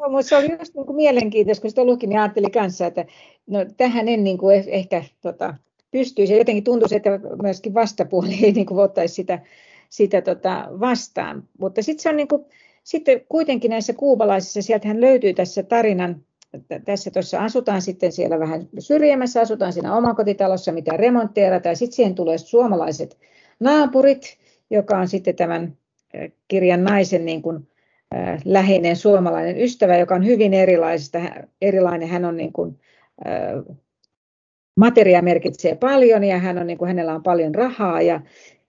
[0.00, 3.04] No, mutta se oli just niin kuin mielenkiintoista, kun sitä lukin, niin ajattelin kanssa, että
[3.46, 5.54] no, tähän en niin kuin ehkä tota,
[5.90, 6.38] pystyisi.
[6.38, 7.10] Jotenkin tuntuisi, että
[7.42, 9.38] myöskin vastapuoli ei niin kuin ottaisi sitä,
[9.88, 11.48] sitä tota, vastaan.
[11.58, 12.44] Mutta sitten se on niin kuin,
[12.84, 16.24] sitten kuitenkin näissä kuubalaisissa, sieltähän löytyy tässä tarinan,
[16.84, 22.14] tässä tuossa asutaan sitten siellä vähän syrjemmässä, asutaan siinä omakotitalossa, mitä remontteja, tai sitten siihen
[22.14, 23.18] tulee suomalaiset
[23.60, 24.38] naapurit,
[24.70, 25.76] joka on sitten tämän
[26.48, 27.68] kirjan naisen niin kuin,
[28.14, 31.18] äh, läheinen suomalainen ystävä, joka on hyvin erilaisista,
[31.62, 32.08] erilainen.
[32.08, 32.78] Hän on niin kuin,
[34.76, 38.20] materia merkitsee paljon ja hän on, niin kuin, hänellä on paljon rahaa ja,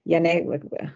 [0.05, 0.43] ja ne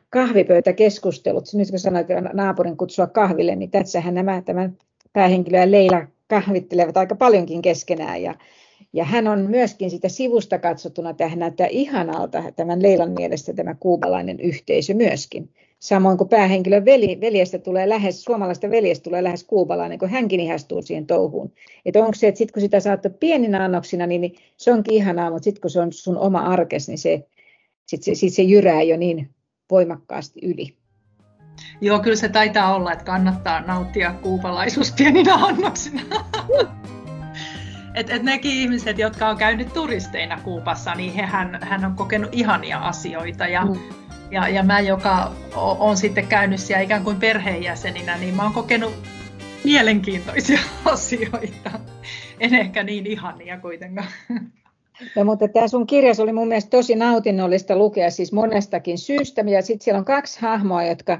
[0.09, 4.77] kahvipöytäkeskustelut, nyt kun sanoit naapurin kutsua kahville, niin tässähän nämä tämän
[5.13, 8.35] päähenkilö ja Leila kahvittelevat aika paljonkin keskenään ja,
[8.93, 14.39] ja hän on myöskin sitä sivusta katsottuna, tähän näyttää ihanalta tämän Leilan mielestä tämä kuubalainen
[14.39, 15.49] yhteisö myöskin.
[15.79, 20.81] Samoin kuin päähenkilön veli, veljestä tulee lähes, suomalaista veljestä tulee lähes kuubalainen, kun hänkin ihastuu
[20.81, 21.53] siihen touhuun.
[21.85, 25.29] Että onko se, että sitten kun sitä saattaa pieninä annoksina, niin, niin se onkin ihanaa,
[25.29, 27.27] mutta sitten kun se on sun oma arkes, niin se,
[27.85, 29.29] sit se, sit se jyrää jo niin
[29.71, 30.76] voimakkaasti yli.
[31.81, 36.01] Joo, kyllä se taitaa olla, että kannattaa nauttia kuupalaisuus pieninä annoksina.
[37.95, 42.79] et, et nekin ihmiset, jotka on käynyt turisteina Kuupassa, niin hehän, hän on kokenut ihania
[42.79, 43.47] asioita.
[43.47, 43.79] Ja, mm.
[44.31, 48.93] ja, ja mä, joka on sitten käynyt siellä ikään kuin perheenjäseninä, niin mä oon kokenut
[49.63, 51.71] mielenkiintoisia asioita.
[52.39, 54.07] En ehkä niin ihania kuitenkaan.
[55.15, 59.41] No, mutta tämä sun kirjas oli mun mielestä tosi nautinnollista lukea siis monestakin syystä.
[59.41, 61.19] Ja sitten siellä on kaksi hahmoa, jotka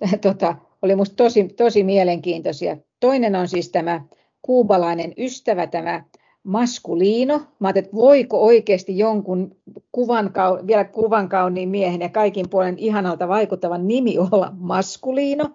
[0.20, 2.76] tota, oli musta tosi, tosi mielenkiintoisia.
[3.00, 4.04] Toinen on siis tämä
[4.42, 6.04] kuubalainen ystävä, tämä
[6.42, 7.40] maskuliino.
[7.58, 9.56] Mä että voiko oikeasti jonkun
[9.92, 10.32] kuvan,
[10.66, 15.50] vielä kuvan kauniin miehen ja kaikin puolen ihanalta vaikuttavan nimi olla maskuliino.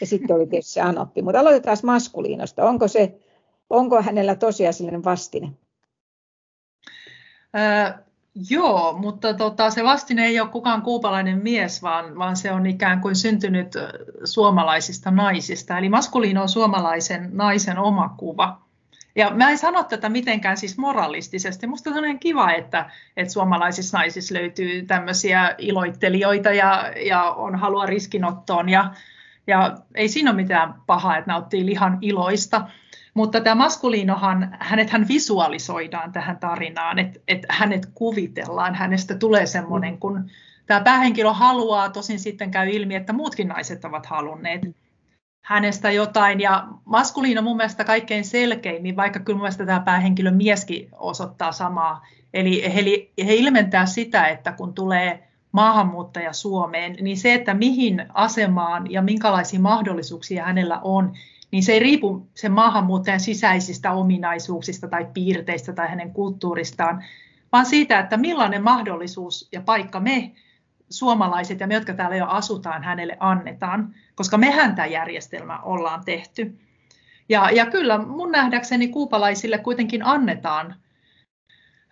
[0.00, 1.22] Ja sitten oli tietysti se Anoppi.
[1.22, 2.64] Mutta aloitetaan maskuliinosta.
[2.64, 3.18] Onko, se,
[3.70, 5.50] onko hänellä tosiasiallinen vastine?
[8.50, 13.00] Joo, mutta tota, se vastine ei ole kukaan kuupalainen mies, vaan, vaan se on ikään
[13.00, 13.72] kuin syntynyt
[14.24, 15.78] suomalaisista naisista.
[15.78, 18.64] Eli maskuliino on suomalaisen naisen oma kuva.
[19.16, 21.66] Ja mä en sano tätä mitenkään siis moralistisesti.
[21.66, 27.86] Musta on ihan kiva, että, että suomalaisissa naisissa löytyy tämmöisiä iloittelijoita ja, ja on halua
[27.86, 28.68] riskinottoon.
[28.68, 28.94] Ja,
[29.46, 32.68] ja ei siinä ole mitään pahaa, että nauttii lihan iloista.
[33.14, 40.30] Mutta tämä maskuliinohan, hän visualisoidaan tähän tarinaan, että, että hänet kuvitellaan, hänestä tulee semmoinen, kun
[40.66, 44.62] tämä päähenkilö haluaa, tosin sitten käy ilmi, että muutkin naiset ovat halunneet
[45.44, 46.40] hänestä jotain.
[46.40, 52.06] Ja maskuliino mun mielestä kaikkein selkeimmin, vaikka kyllä mun mielestä tämä päähenkilö mieskin osoittaa samaa.
[52.34, 52.82] Eli he,
[53.26, 59.60] he ilmentää sitä, että kun tulee maahanmuuttaja Suomeen, niin se, että mihin asemaan ja minkälaisia
[59.60, 61.12] mahdollisuuksia hänellä on,
[61.54, 67.04] niin se ei riipu sen maahanmuuttajan sisäisistä ominaisuuksista tai piirteistä tai hänen kulttuuristaan,
[67.52, 70.32] vaan siitä, että millainen mahdollisuus ja paikka me
[70.90, 76.58] suomalaiset ja me, jotka täällä jo asutaan, hänelle annetaan, koska mehän tämä järjestelmä ollaan tehty.
[77.28, 80.74] Ja, ja kyllä mun nähdäkseni kuupalaisille kuitenkin annetaan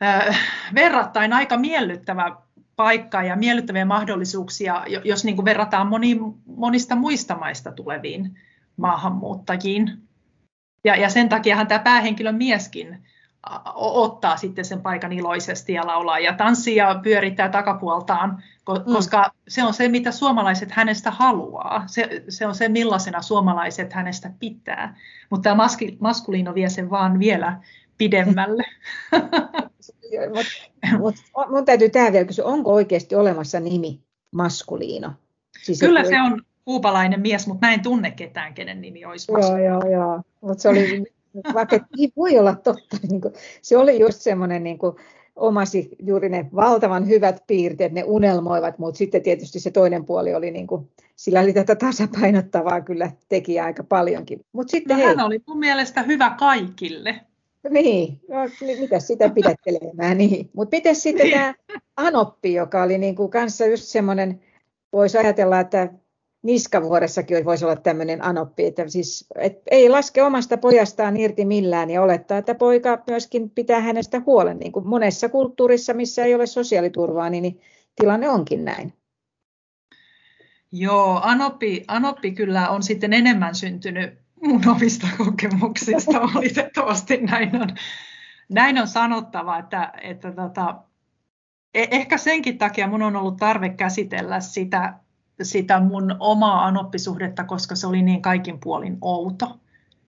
[0.02, 0.38] äh,
[0.74, 2.36] verrattain aika miellyttävä
[2.76, 8.38] paikka ja miellyttäviä mahdollisuuksia, jos niin kuin verrataan moniin, monista muista maista tuleviin
[8.76, 9.98] maahanmuuttajiin.
[10.84, 13.02] Ja, ja sen takiahan tämä päähenkilön mieskin
[13.74, 18.92] ottaa sitten sen paikan iloisesti ja laulaa ja tanssii ja pyörittää takapuoltaan, mm.
[18.92, 19.30] koska mm.
[19.48, 21.84] se on se, mitä suomalaiset hänestä haluaa.
[21.86, 24.96] Se, se on se, millaisena suomalaiset hänestä pitää.
[25.30, 27.60] Mutta tämä maski, maskuliino vie sen vaan vielä
[27.98, 28.64] pidemmälle.
[30.32, 30.46] mut,
[30.98, 31.14] mut,
[31.50, 34.00] mun täytyy tähän vielä kysyä, onko oikeasti olemassa nimi
[34.34, 35.12] maskuliino?
[35.62, 39.58] Siis Kyllä se on kuupalainen mies, mutta mä en tunne ketään, kenen nimi olisi Joo,
[39.58, 40.22] joo, joo.
[40.40, 41.04] Mutta se oli,
[41.54, 44.96] vaikka ei voi olla totta, niin kuin, se oli just semmoinen niin kuin,
[45.36, 50.50] omasi juuri ne valtavan hyvät piirteet, ne unelmoivat, mutta sitten tietysti se toinen puoli oli,
[50.50, 54.40] niin kuin, sillä oli tätä tasapainottavaa kyllä teki aika paljonkin.
[54.52, 55.16] Mut sitten, no, hei.
[55.16, 57.20] hän oli mun mielestä hyvä kaikille.
[57.70, 58.36] Niin, no,
[58.80, 60.50] mitä sitä pidättelemään, niin.
[60.52, 61.38] Mutta miten sitten niin.
[61.38, 61.54] tämä
[61.96, 64.40] Anoppi, joka oli niin kuin kanssa just semmoinen,
[64.92, 65.88] voisi ajatella, että
[66.42, 72.02] Niskavuoressakin voisi olla tämmöinen anoppi, että siis et ei laske omasta pojastaan irti millään ja
[72.02, 74.58] olettaa, että poika myöskin pitää hänestä huolen.
[74.58, 77.60] Niin kuin monessa kulttuurissa, missä ei ole sosiaaliturvaa, niin, niin
[77.96, 78.92] tilanne onkin näin.
[80.72, 87.68] Joo, anoppi, anoppi kyllä on sitten enemmän syntynyt mun omista kokemuksista, valitettavasti näin on,
[88.48, 90.82] näin on sanottava, että, että tota,
[91.74, 94.94] e, ehkä senkin takia mun on ollut tarve käsitellä sitä
[95.42, 99.58] sitä mun omaa anoppisuhdetta, koska se oli niin kaikin puolin outo.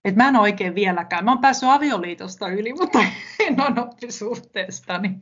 [0.05, 1.25] Et mä en oikein vieläkään.
[1.25, 2.99] Mä oon päässyt avioliitosta yli, mutta
[3.47, 5.15] en anoppisuhteestani.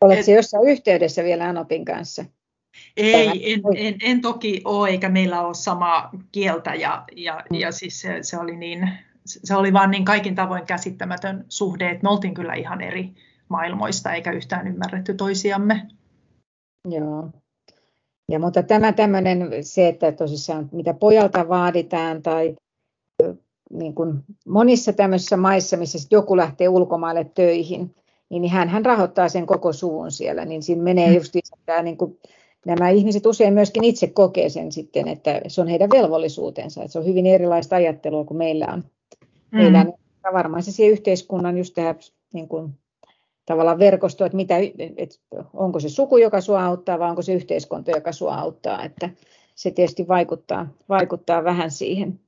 [0.00, 2.24] Oletko Et, jossain yhteydessä vielä Anopin kanssa?
[2.96, 6.74] Ei, en, en, en toki ole, eikä meillä ole samaa kieltä.
[6.74, 7.58] Ja, ja, mm.
[7.58, 8.90] ja siis se, se, oli niin,
[9.24, 13.14] se oli vaan niin kaikin tavoin käsittämätön suhde, että me oltiin kyllä ihan eri
[13.48, 15.86] maailmoista, eikä yhtään ymmärretty toisiamme.
[16.88, 17.30] Joo.
[18.28, 22.56] Ja, mutta tämä tämmöinen, se, että tosissaan mitä pojalta vaaditaan tai
[23.70, 27.94] niin kuin monissa tämmöisissä maissa, missä joku lähtee ulkomaille töihin,
[28.30, 31.14] niin hän, hän rahoittaa sen koko suvun siellä, niin siinä menee mm.
[31.14, 31.36] just
[31.66, 32.18] tämä, niin kuin,
[32.66, 36.98] nämä ihmiset usein myöskin itse kokee sen sitten, että se on heidän velvollisuutensa, että se
[36.98, 38.84] on hyvin erilaista ajattelua kuin meillä on.
[39.50, 39.58] Mm.
[39.58, 39.92] Meillä on
[40.32, 41.96] varmaan se siihen yhteiskunnan just tähän
[42.32, 42.74] niin kuin
[43.46, 44.56] tavallaan verkosto, että, mitä,
[44.96, 45.16] että
[45.54, 48.84] onko se suku, joka sinua auttaa, vai onko se yhteiskunta, joka sinua auttaa.
[48.84, 49.10] Että
[49.54, 52.20] se tietysti vaikuttaa, vaikuttaa vähän siihen.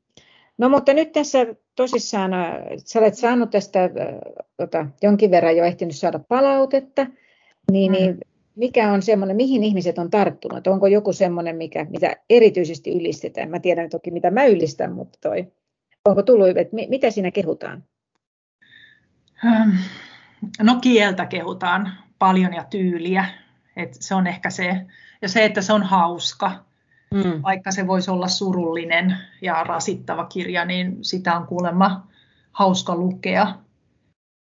[0.59, 3.91] No mutta nyt tässä tosissaan, äh, sä olet saanut tästä äh,
[4.57, 7.07] tota, jonkin verran jo ehtinyt saada palautetta,
[7.73, 7.99] niin, mm.
[7.99, 8.21] niin
[8.55, 10.67] mikä on semmoinen, mihin ihmiset on tarttunut?
[10.67, 13.51] Onko joku semmoinen, mikä, mitä erityisesti ylistetään?
[13.51, 15.53] Mä tiedän toki, mitä mä ylistän, mutta toi,
[16.05, 17.85] onko tullut, että mitä siinä kehutaan?
[19.43, 19.73] Hmm.
[20.62, 23.24] No kieltä kehutaan paljon ja tyyliä,
[23.77, 24.87] Et se on ehkä se.
[25.22, 26.51] Ja se, että se on hauska,
[27.14, 27.42] mm.
[27.42, 32.07] vaikka se voisi olla surullinen ja rasittava kirja, niin sitä on kuulemma
[32.53, 33.55] hauska lukea.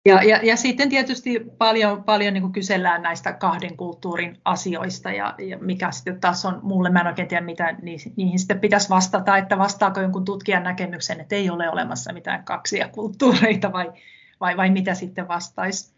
[0.07, 5.59] Ja, ja, ja sitten tietysti paljon, paljon niin kysellään näistä kahden kulttuurin asioista ja, ja
[5.59, 9.59] mikä sitten taas on mulle, mä en oikein tiedä mitä niihin, sitten pitäisi vastata, että
[9.59, 13.93] vastaako jonkun tutkijan näkemyksen, että ei ole olemassa mitään kaksia kulttuureita vai,
[14.41, 15.95] vai, vai mitä sitten vastaisi?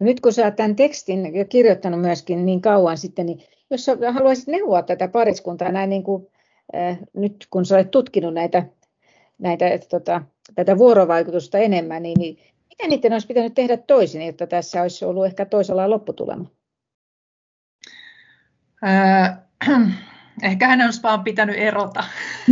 [0.00, 3.84] No nyt kun sä oot tämän tekstin jo kirjoittanut myöskin niin kauan sitten, niin jos
[3.84, 6.26] sä haluaisit neuvoa tätä pariskuntaa näin niin kuin,
[6.76, 8.66] äh, nyt kun sä olet tutkinut näitä,
[9.38, 10.22] näitä tota,
[10.54, 15.26] tätä vuorovaikutusta enemmän, niin, niin mitä niiden olisi pitänyt tehdä toisin, jotta tässä olisi ollut
[15.26, 16.46] ehkä toisella lopputulema?
[18.84, 19.38] Äh,
[20.42, 22.04] Ehkä hänen olisi vaan pitänyt erota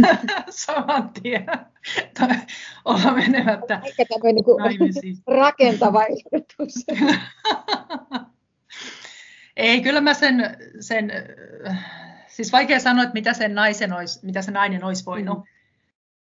[0.50, 1.46] saman tien.
[2.84, 4.44] olla menemättä Ehkä tämmöinen
[5.00, 6.74] niin rakentava ehdotus.
[9.56, 11.12] Ei, kyllä mä sen, sen,
[12.26, 15.44] siis vaikea sanoa, että mitä, sen naisen olisi, mitä se nainen olisi voinut mm.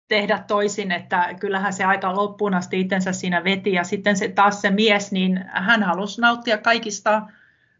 [0.08, 4.60] tehdä toisin, että kyllähän se aika loppuun asti itsensä siinä veti ja sitten se, taas
[4.60, 7.22] se mies, niin hän halusi nauttia kaikista,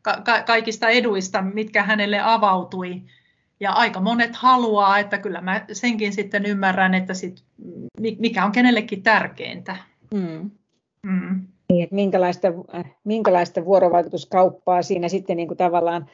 [0.03, 3.03] ka, kaikista eduista, mitkä hänelle avautui
[3.61, 7.45] ja aika monet haluaa, että kyllä mä senkin sitten ymmärrän, että sit,
[8.19, 9.77] mikä on kenellekin tärkeintä.
[10.15, 10.51] Mm.
[11.03, 11.41] Mm.
[11.71, 12.49] Niin, että minkälaista,
[13.05, 16.07] minkälaista vuorovaikutuskauppaa siinä sitten niin kuin tavallaan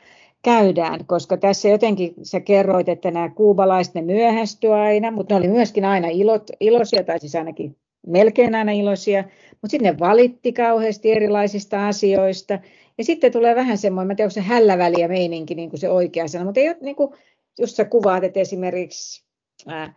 [0.42, 5.48] käydään, koska tässä jotenkin sä kerroit, että nämä kuubalaiset ne myöhästyi aina, mutta ne oli
[5.48, 7.76] myöskin aina ilot, iloisia, tai siis ainakin
[8.06, 12.58] melkein aina iloisia, mutta sitten ne valitti kauheasti erilaisista asioista,
[12.98, 16.28] ja sitten tulee vähän semmoinen, mä tiedän, onko se hälläväliä meininki, niin kuin se oikea
[16.28, 17.10] sana, mutta ei ole niin kuin,
[17.58, 19.24] just sä kuvaat, että esimerkiksi
[19.66, 19.94] ää,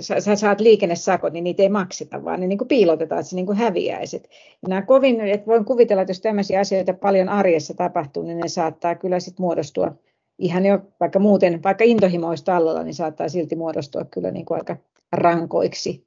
[0.00, 3.36] sä, sä saat liikennesakot, niin niitä ei makseta, vaan ne niin kuin piilotetaan, että se
[3.36, 4.22] niin kuin häviäisi.
[4.62, 8.48] Ja nämä kovin, että voin kuvitella, että jos tämmöisiä asioita paljon arjessa tapahtuu, niin ne
[8.48, 9.92] saattaa kyllä sitten muodostua
[10.38, 14.76] ihan jo, vaikka muuten, vaikka intohimoista allalla, niin saattaa silti muodostua kyllä niin kuin aika
[15.12, 16.04] rankoiksi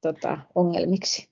[0.00, 1.28] tota, ongelmiksi.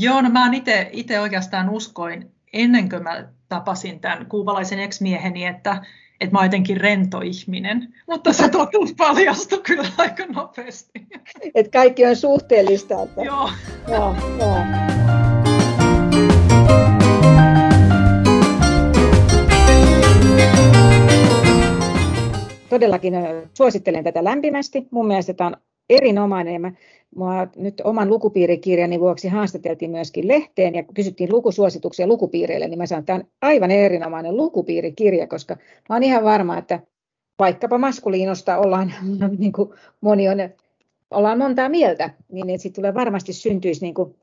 [0.00, 0.50] Joo, no mä
[0.92, 5.82] itse oikeastaan uskoin ennen kuin mä tapasin tämän kuubalaisen ex-mieheni, että
[6.20, 11.06] että mä oon jotenkin rento ihminen, mutta se totuus paljastui kyllä aika nopeasti.
[11.54, 13.02] Et kaikki on suhteellista.
[13.02, 13.22] Että...
[13.22, 13.50] Joo.
[13.88, 14.56] joo, joo.
[22.68, 23.14] Todellakin
[23.54, 24.88] suosittelen tätä lämpimästi.
[24.90, 25.56] Mun mielestä tämä on
[25.90, 26.54] erinomainen.
[26.54, 26.72] Ja mä,
[27.16, 33.00] mua nyt oman lukupiirikirjani vuoksi haastateltiin myöskin lehteen ja kysyttiin lukusuosituksia lukupiireille, niin mä sanon,
[33.00, 35.56] että tämä on aivan erinomainen lukupiirikirja, koska
[35.88, 36.80] mä olen ihan varma, että
[37.38, 38.94] vaikkapa maskuliinosta ollaan,
[39.38, 40.38] niin kuin moni on,
[41.10, 44.14] ollaan montaa mieltä, niin että siitä tulee varmasti syntyisi niin kuin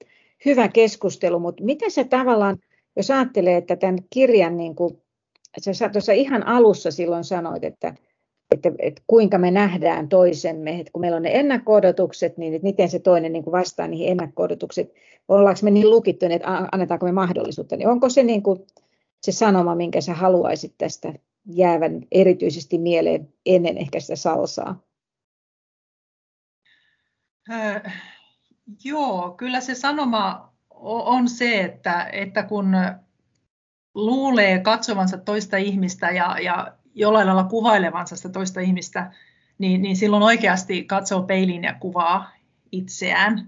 [0.46, 2.58] hyvä keskustelu, mutta miten se tavallaan,
[2.96, 5.02] jos ajattelee, että tämän kirjan, niin kuin,
[5.72, 7.96] sä tuossa ihan alussa silloin sanoit, että,
[8.52, 12.90] että, että kuinka me nähdään toisemme, että kun meillä on ne ennakko-odotukset, niin että miten
[12.90, 14.94] se toinen niin kuin vastaa niihin ennakko-odotukset,
[15.28, 18.60] ollaanko me niin lukittu, että annetaanko me mahdollisuutta, niin onko se niin kuin
[19.22, 21.14] se sanoma, minkä sä haluaisit tästä
[21.46, 24.82] jäävän erityisesti mieleen ennen ehkä sitä salsaa?
[27.52, 27.82] Äh,
[28.84, 32.76] joo, kyllä se sanoma on se, että, että kun
[33.96, 39.12] luulee katsovansa toista ihmistä ja, ja jollain lailla kuvailevansa sitä toista ihmistä,
[39.58, 42.32] niin, niin silloin oikeasti katsoo peiliin ja kuvaa
[42.72, 43.34] itseään.
[43.34, 43.48] Mm.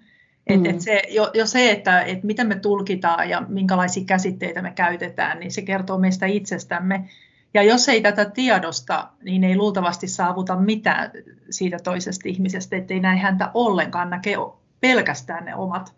[0.66, 4.72] Et, et se, jo, jo se, että et miten me tulkitaan ja minkälaisia käsitteitä me
[4.72, 7.10] käytetään, niin se kertoo meistä itsestämme.
[7.54, 11.12] Ja jos ei tätä tiedosta, niin ei luultavasti saavuta mitään
[11.50, 14.36] siitä toisesta ihmisestä, ettei näin häntä ollenkaan näke
[14.82, 15.93] pelkästään ne omat,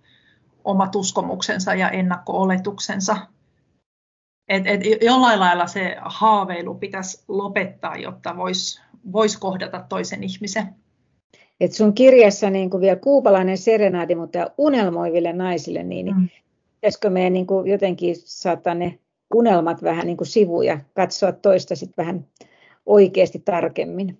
[0.63, 3.17] omat uskomuksensa ja ennakko-oletuksensa.
[4.51, 8.81] Et, et jollain lailla se haaveilu pitäisi lopettaa, jotta voisi
[9.11, 10.75] vois kohdata toisen ihmisen.
[11.59, 16.29] Et sun kirjassa niin kuin vielä kuupalainen serenaadi, mutta unelmoiville naisille, niin mm.
[16.75, 18.99] pitäisikö meidän niin kuin jotenkin saattaa ne
[19.33, 22.27] unelmat vähän niin kuin sivuun ja katsoa toista sitten vähän
[22.85, 24.17] oikeasti tarkemmin?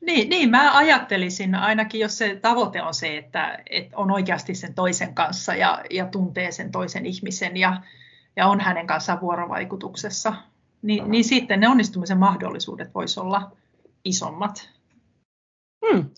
[0.00, 4.74] Niin, niin, mä ajattelisin ainakin, jos se tavoite on se, että, että on oikeasti sen
[4.74, 7.80] toisen kanssa ja, ja tuntee sen toisen ihmisen ja,
[8.36, 10.34] ja on hänen kanssaan vuorovaikutuksessa,
[10.82, 13.50] niin, niin sitten ne onnistumisen mahdollisuudet voisi olla
[14.04, 14.68] isommat.
[15.86, 16.10] Hmm.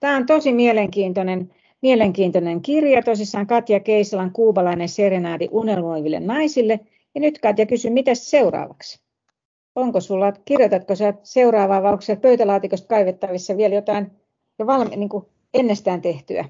[0.00, 3.02] Tämä on tosi mielenkiintoinen, mielenkiintoinen kirja.
[3.02, 6.80] Tosissaan Katja Keisalan kuubalainen serenaadi unelmoiville naisille.
[7.14, 9.00] Ja nyt Katja kysyy, mitä seuraavaksi?
[9.74, 14.10] Onko sulla, kirjoitatko sä seuraavaa vai onko se pöytälaatikosta kaivettavissa vielä jotain
[14.58, 16.44] jo valmi, niin kuin ennestään tehtyä?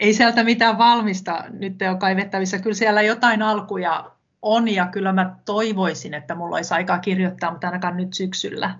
[0.00, 2.58] Ei sieltä mitään valmista nyt ole kaivettavissa.
[2.58, 4.10] Kyllä siellä jotain alkuja
[4.42, 8.78] on ja kyllä mä toivoisin, että mulla olisi aikaa kirjoittaa, mutta ainakaan nyt syksyllä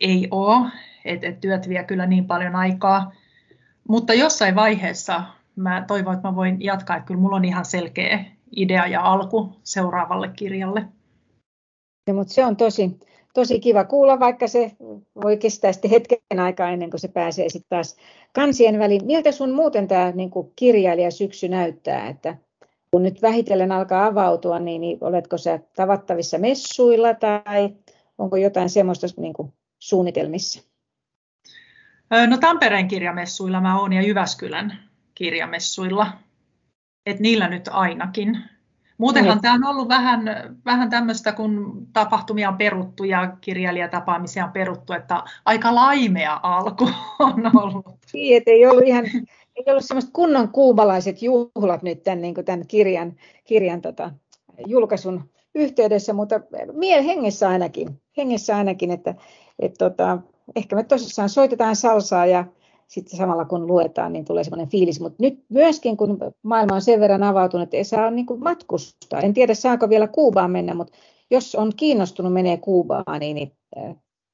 [0.00, 0.70] ei ole.
[1.04, 3.12] Et, et työt vie kyllä niin paljon aikaa.
[3.88, 5.22] Mutta jossain vaiheessa
[5.56, 8.24] mä toivon, että mä voin jatkaa, että kyllä mulla on ihan selkeä
[8.56, 10.84] idea ja alku seuraavalle kirjalle.
[12.06, 12.98] Ja, mutta se on tosi,
[13.34, 14.72] tosi kiva kuulla, vaikka se
[15.22, 17.96] voi kestää sitten hetken aikaa ennen kuin se pääsee sitten taas
[18.32, 19.06] kansien väliin.
[19.06, 22.36] Miltä sun muuten tämä niin kirjailija syksy näyttää, että
[22.94, 27.74] kun nyt vähitellen alkaa avautua, niin, niin oletko sä tavattavissa messuilla tai
[28.18, 30.62] onko jotain semmoista niin kuin suunnitelmissa?
[32.28, 34.78] No Tampereen kirjamessuilla mä oon ja Jyväskylän
[35.14, 36.06] kirjamessuilla.
[37.06, 38.38] Et niillä nyt ainakin.
[38.98, 40.22] Muutenhan tämä on ollut vähän,
[40.64, 47.50] vähän tämmöistä, kun tapahtumia on peruttu ja kirjailijatapaamisia on peruttu, että aika laimea alku on
[47.56, 47.98] ollut.
[48.12, 49.04] Niin, ei ollut ihan
[49.56, 54.10] ei ollut semmoista kunnon kuubalaiset juhlat nyt tämän, niin tämän kirjan, kirjan tota,
[54.66, 56.40] julkaisun yhteydessä, mutta
[56.72, 59.14] miel hengessä ainakin, hengessä ainakin että
[59.58, 60.18] et, tota,
[60.56, 62.44] ehkä me tosissaan soitetaan salsaa ja
[62.88, 65.00] sitten samalla kun luetaan, niin tulee semmoinen fiilis.
[65.00, 69.20] Mutta nyt myöskin, kun maailma on sen verran avautunut, että ei saa niin matkustaa.
[69.20, 70.98] En tiedä, saako vielä Kuubaan mennä, mutta
[71.30, 73.52] jos on kiinnostunut menee Kuubaan, niin, niin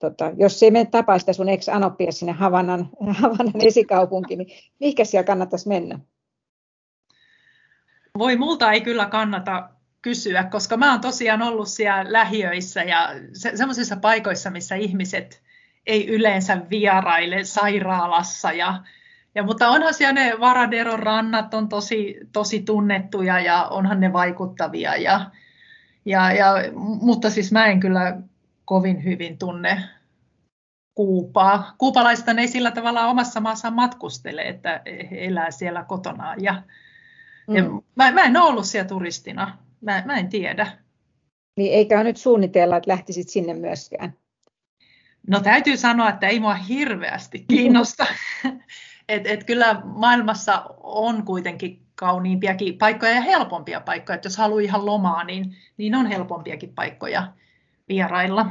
[0.01, 4.49] tota, jos ei mene tapaa sitä sun ex-anoppia sinne Havanan, Havanan esikaupunki, niin
[4.81, 5.99] mihinkä siellä kannattaisi mennä?
[8.19, 9.71] Voi, multa ei kyllä kannata
[10.03, 15.43] kysyä, koska mä oon tosiaan ollut siellä lähiöissä ja se, semmoisissa paikoissa, missä ihmiset
[15.87, 18.53] ei yleensä vieraile sairaalassa.
[18.53, 18.83] Ja,
[19.35, 24.97] ja, mutta onhan siellä ne Varaderon rannat on tosi, tosi tunnettuja ja onhan ne vaikuttavia.
[24.97, 25.31] Ja,
[26.05, 26.55] ja, ja,
[27.03, 28.17] mutta siis mä en kyllä
[28.71, 29.83] kovin hyvin tunne
[30.95, 31.75] Kuupaa.
[31.79, 36.43] Kuupalaista ei sillä tavalla omassa maassa matkustele, että elää siellä kotonaan.
[36.43, 36.63] Ja,
[37.49, 37.57] mm.
[37.57, 37.63] ja
[37.95, 39.59] mä, mä en ole ollut siellä turistina.
[39.81, 40.67] Mä, mä en tiedä.
[41.57, 44.15] Niin eikä nyt suunnitella, että lähtisit sinne myöskään?
[45.29, 48.07] No täytyy sanoa, että ei mua hirveästi kiinnosta.
[49.09, 54.17] et, et kyllä maailmassa on kuitenkin kauniimpiakin paikkoja ja helpompia paikkoja.
[54.17, 57.33] Et jos haluaa ihan lomaa, niin, niin on helpompiakin paikkoja
[57.91, 58.47] vierailla.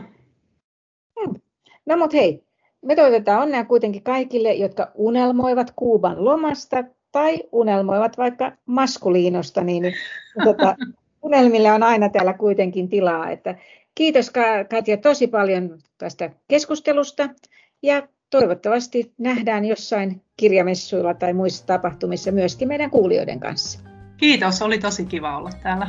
[1.19, 1.41] Hmm.
[1.85, 2.43] No mutta hei,
[2.81, 9.95] me toivotetaan onnea kuitenkin kaikille, jotka unelmoivat Kuuban lomasta tai unelmoivat vaikka maskuliinosta, niin, niin
[10.43, 10.75] tota,
[11.23, 13.29] unelmille on aina täällä kuitenkin tilaa.
[13.29, 13.55] Että
[13.95, 14.31] kiitos
[14.69, 17.29] Katja tosi paljon tästä keskustelusta
[17.83, 23.79] ja toivottavasti nähdään jossain kirjamessuilla tai muissa tapahtumissa myöskin meidän kuulijoiden kanssa.
[24.17, 25.87] Kiitos, oli tosi kiva olla täällä.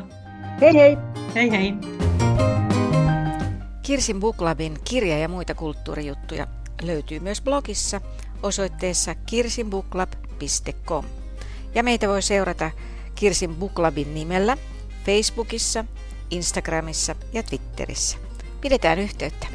[0.61, 0.97] Hei hei!
[1.35, 1.75] Hei hei!
[3.83, 6.47] Kirsin Booklabin kirja- ja muita kulttuurijuttuja
[6.83, 8.01] löytyy myös blogissa
[8.43, 11.05] osoitteessa kirsinbooklab.com.
[11.75, 12.71] Ja meitä voi seurata
[13.15, 14.57] Kirsin Booklabin nimellä
[15.07, 15.85] Facebookissa,
[16.31, 18.19] Instagramissa ja Twitterissä.
[18.61, 19.47] Pidetään yhteyttä.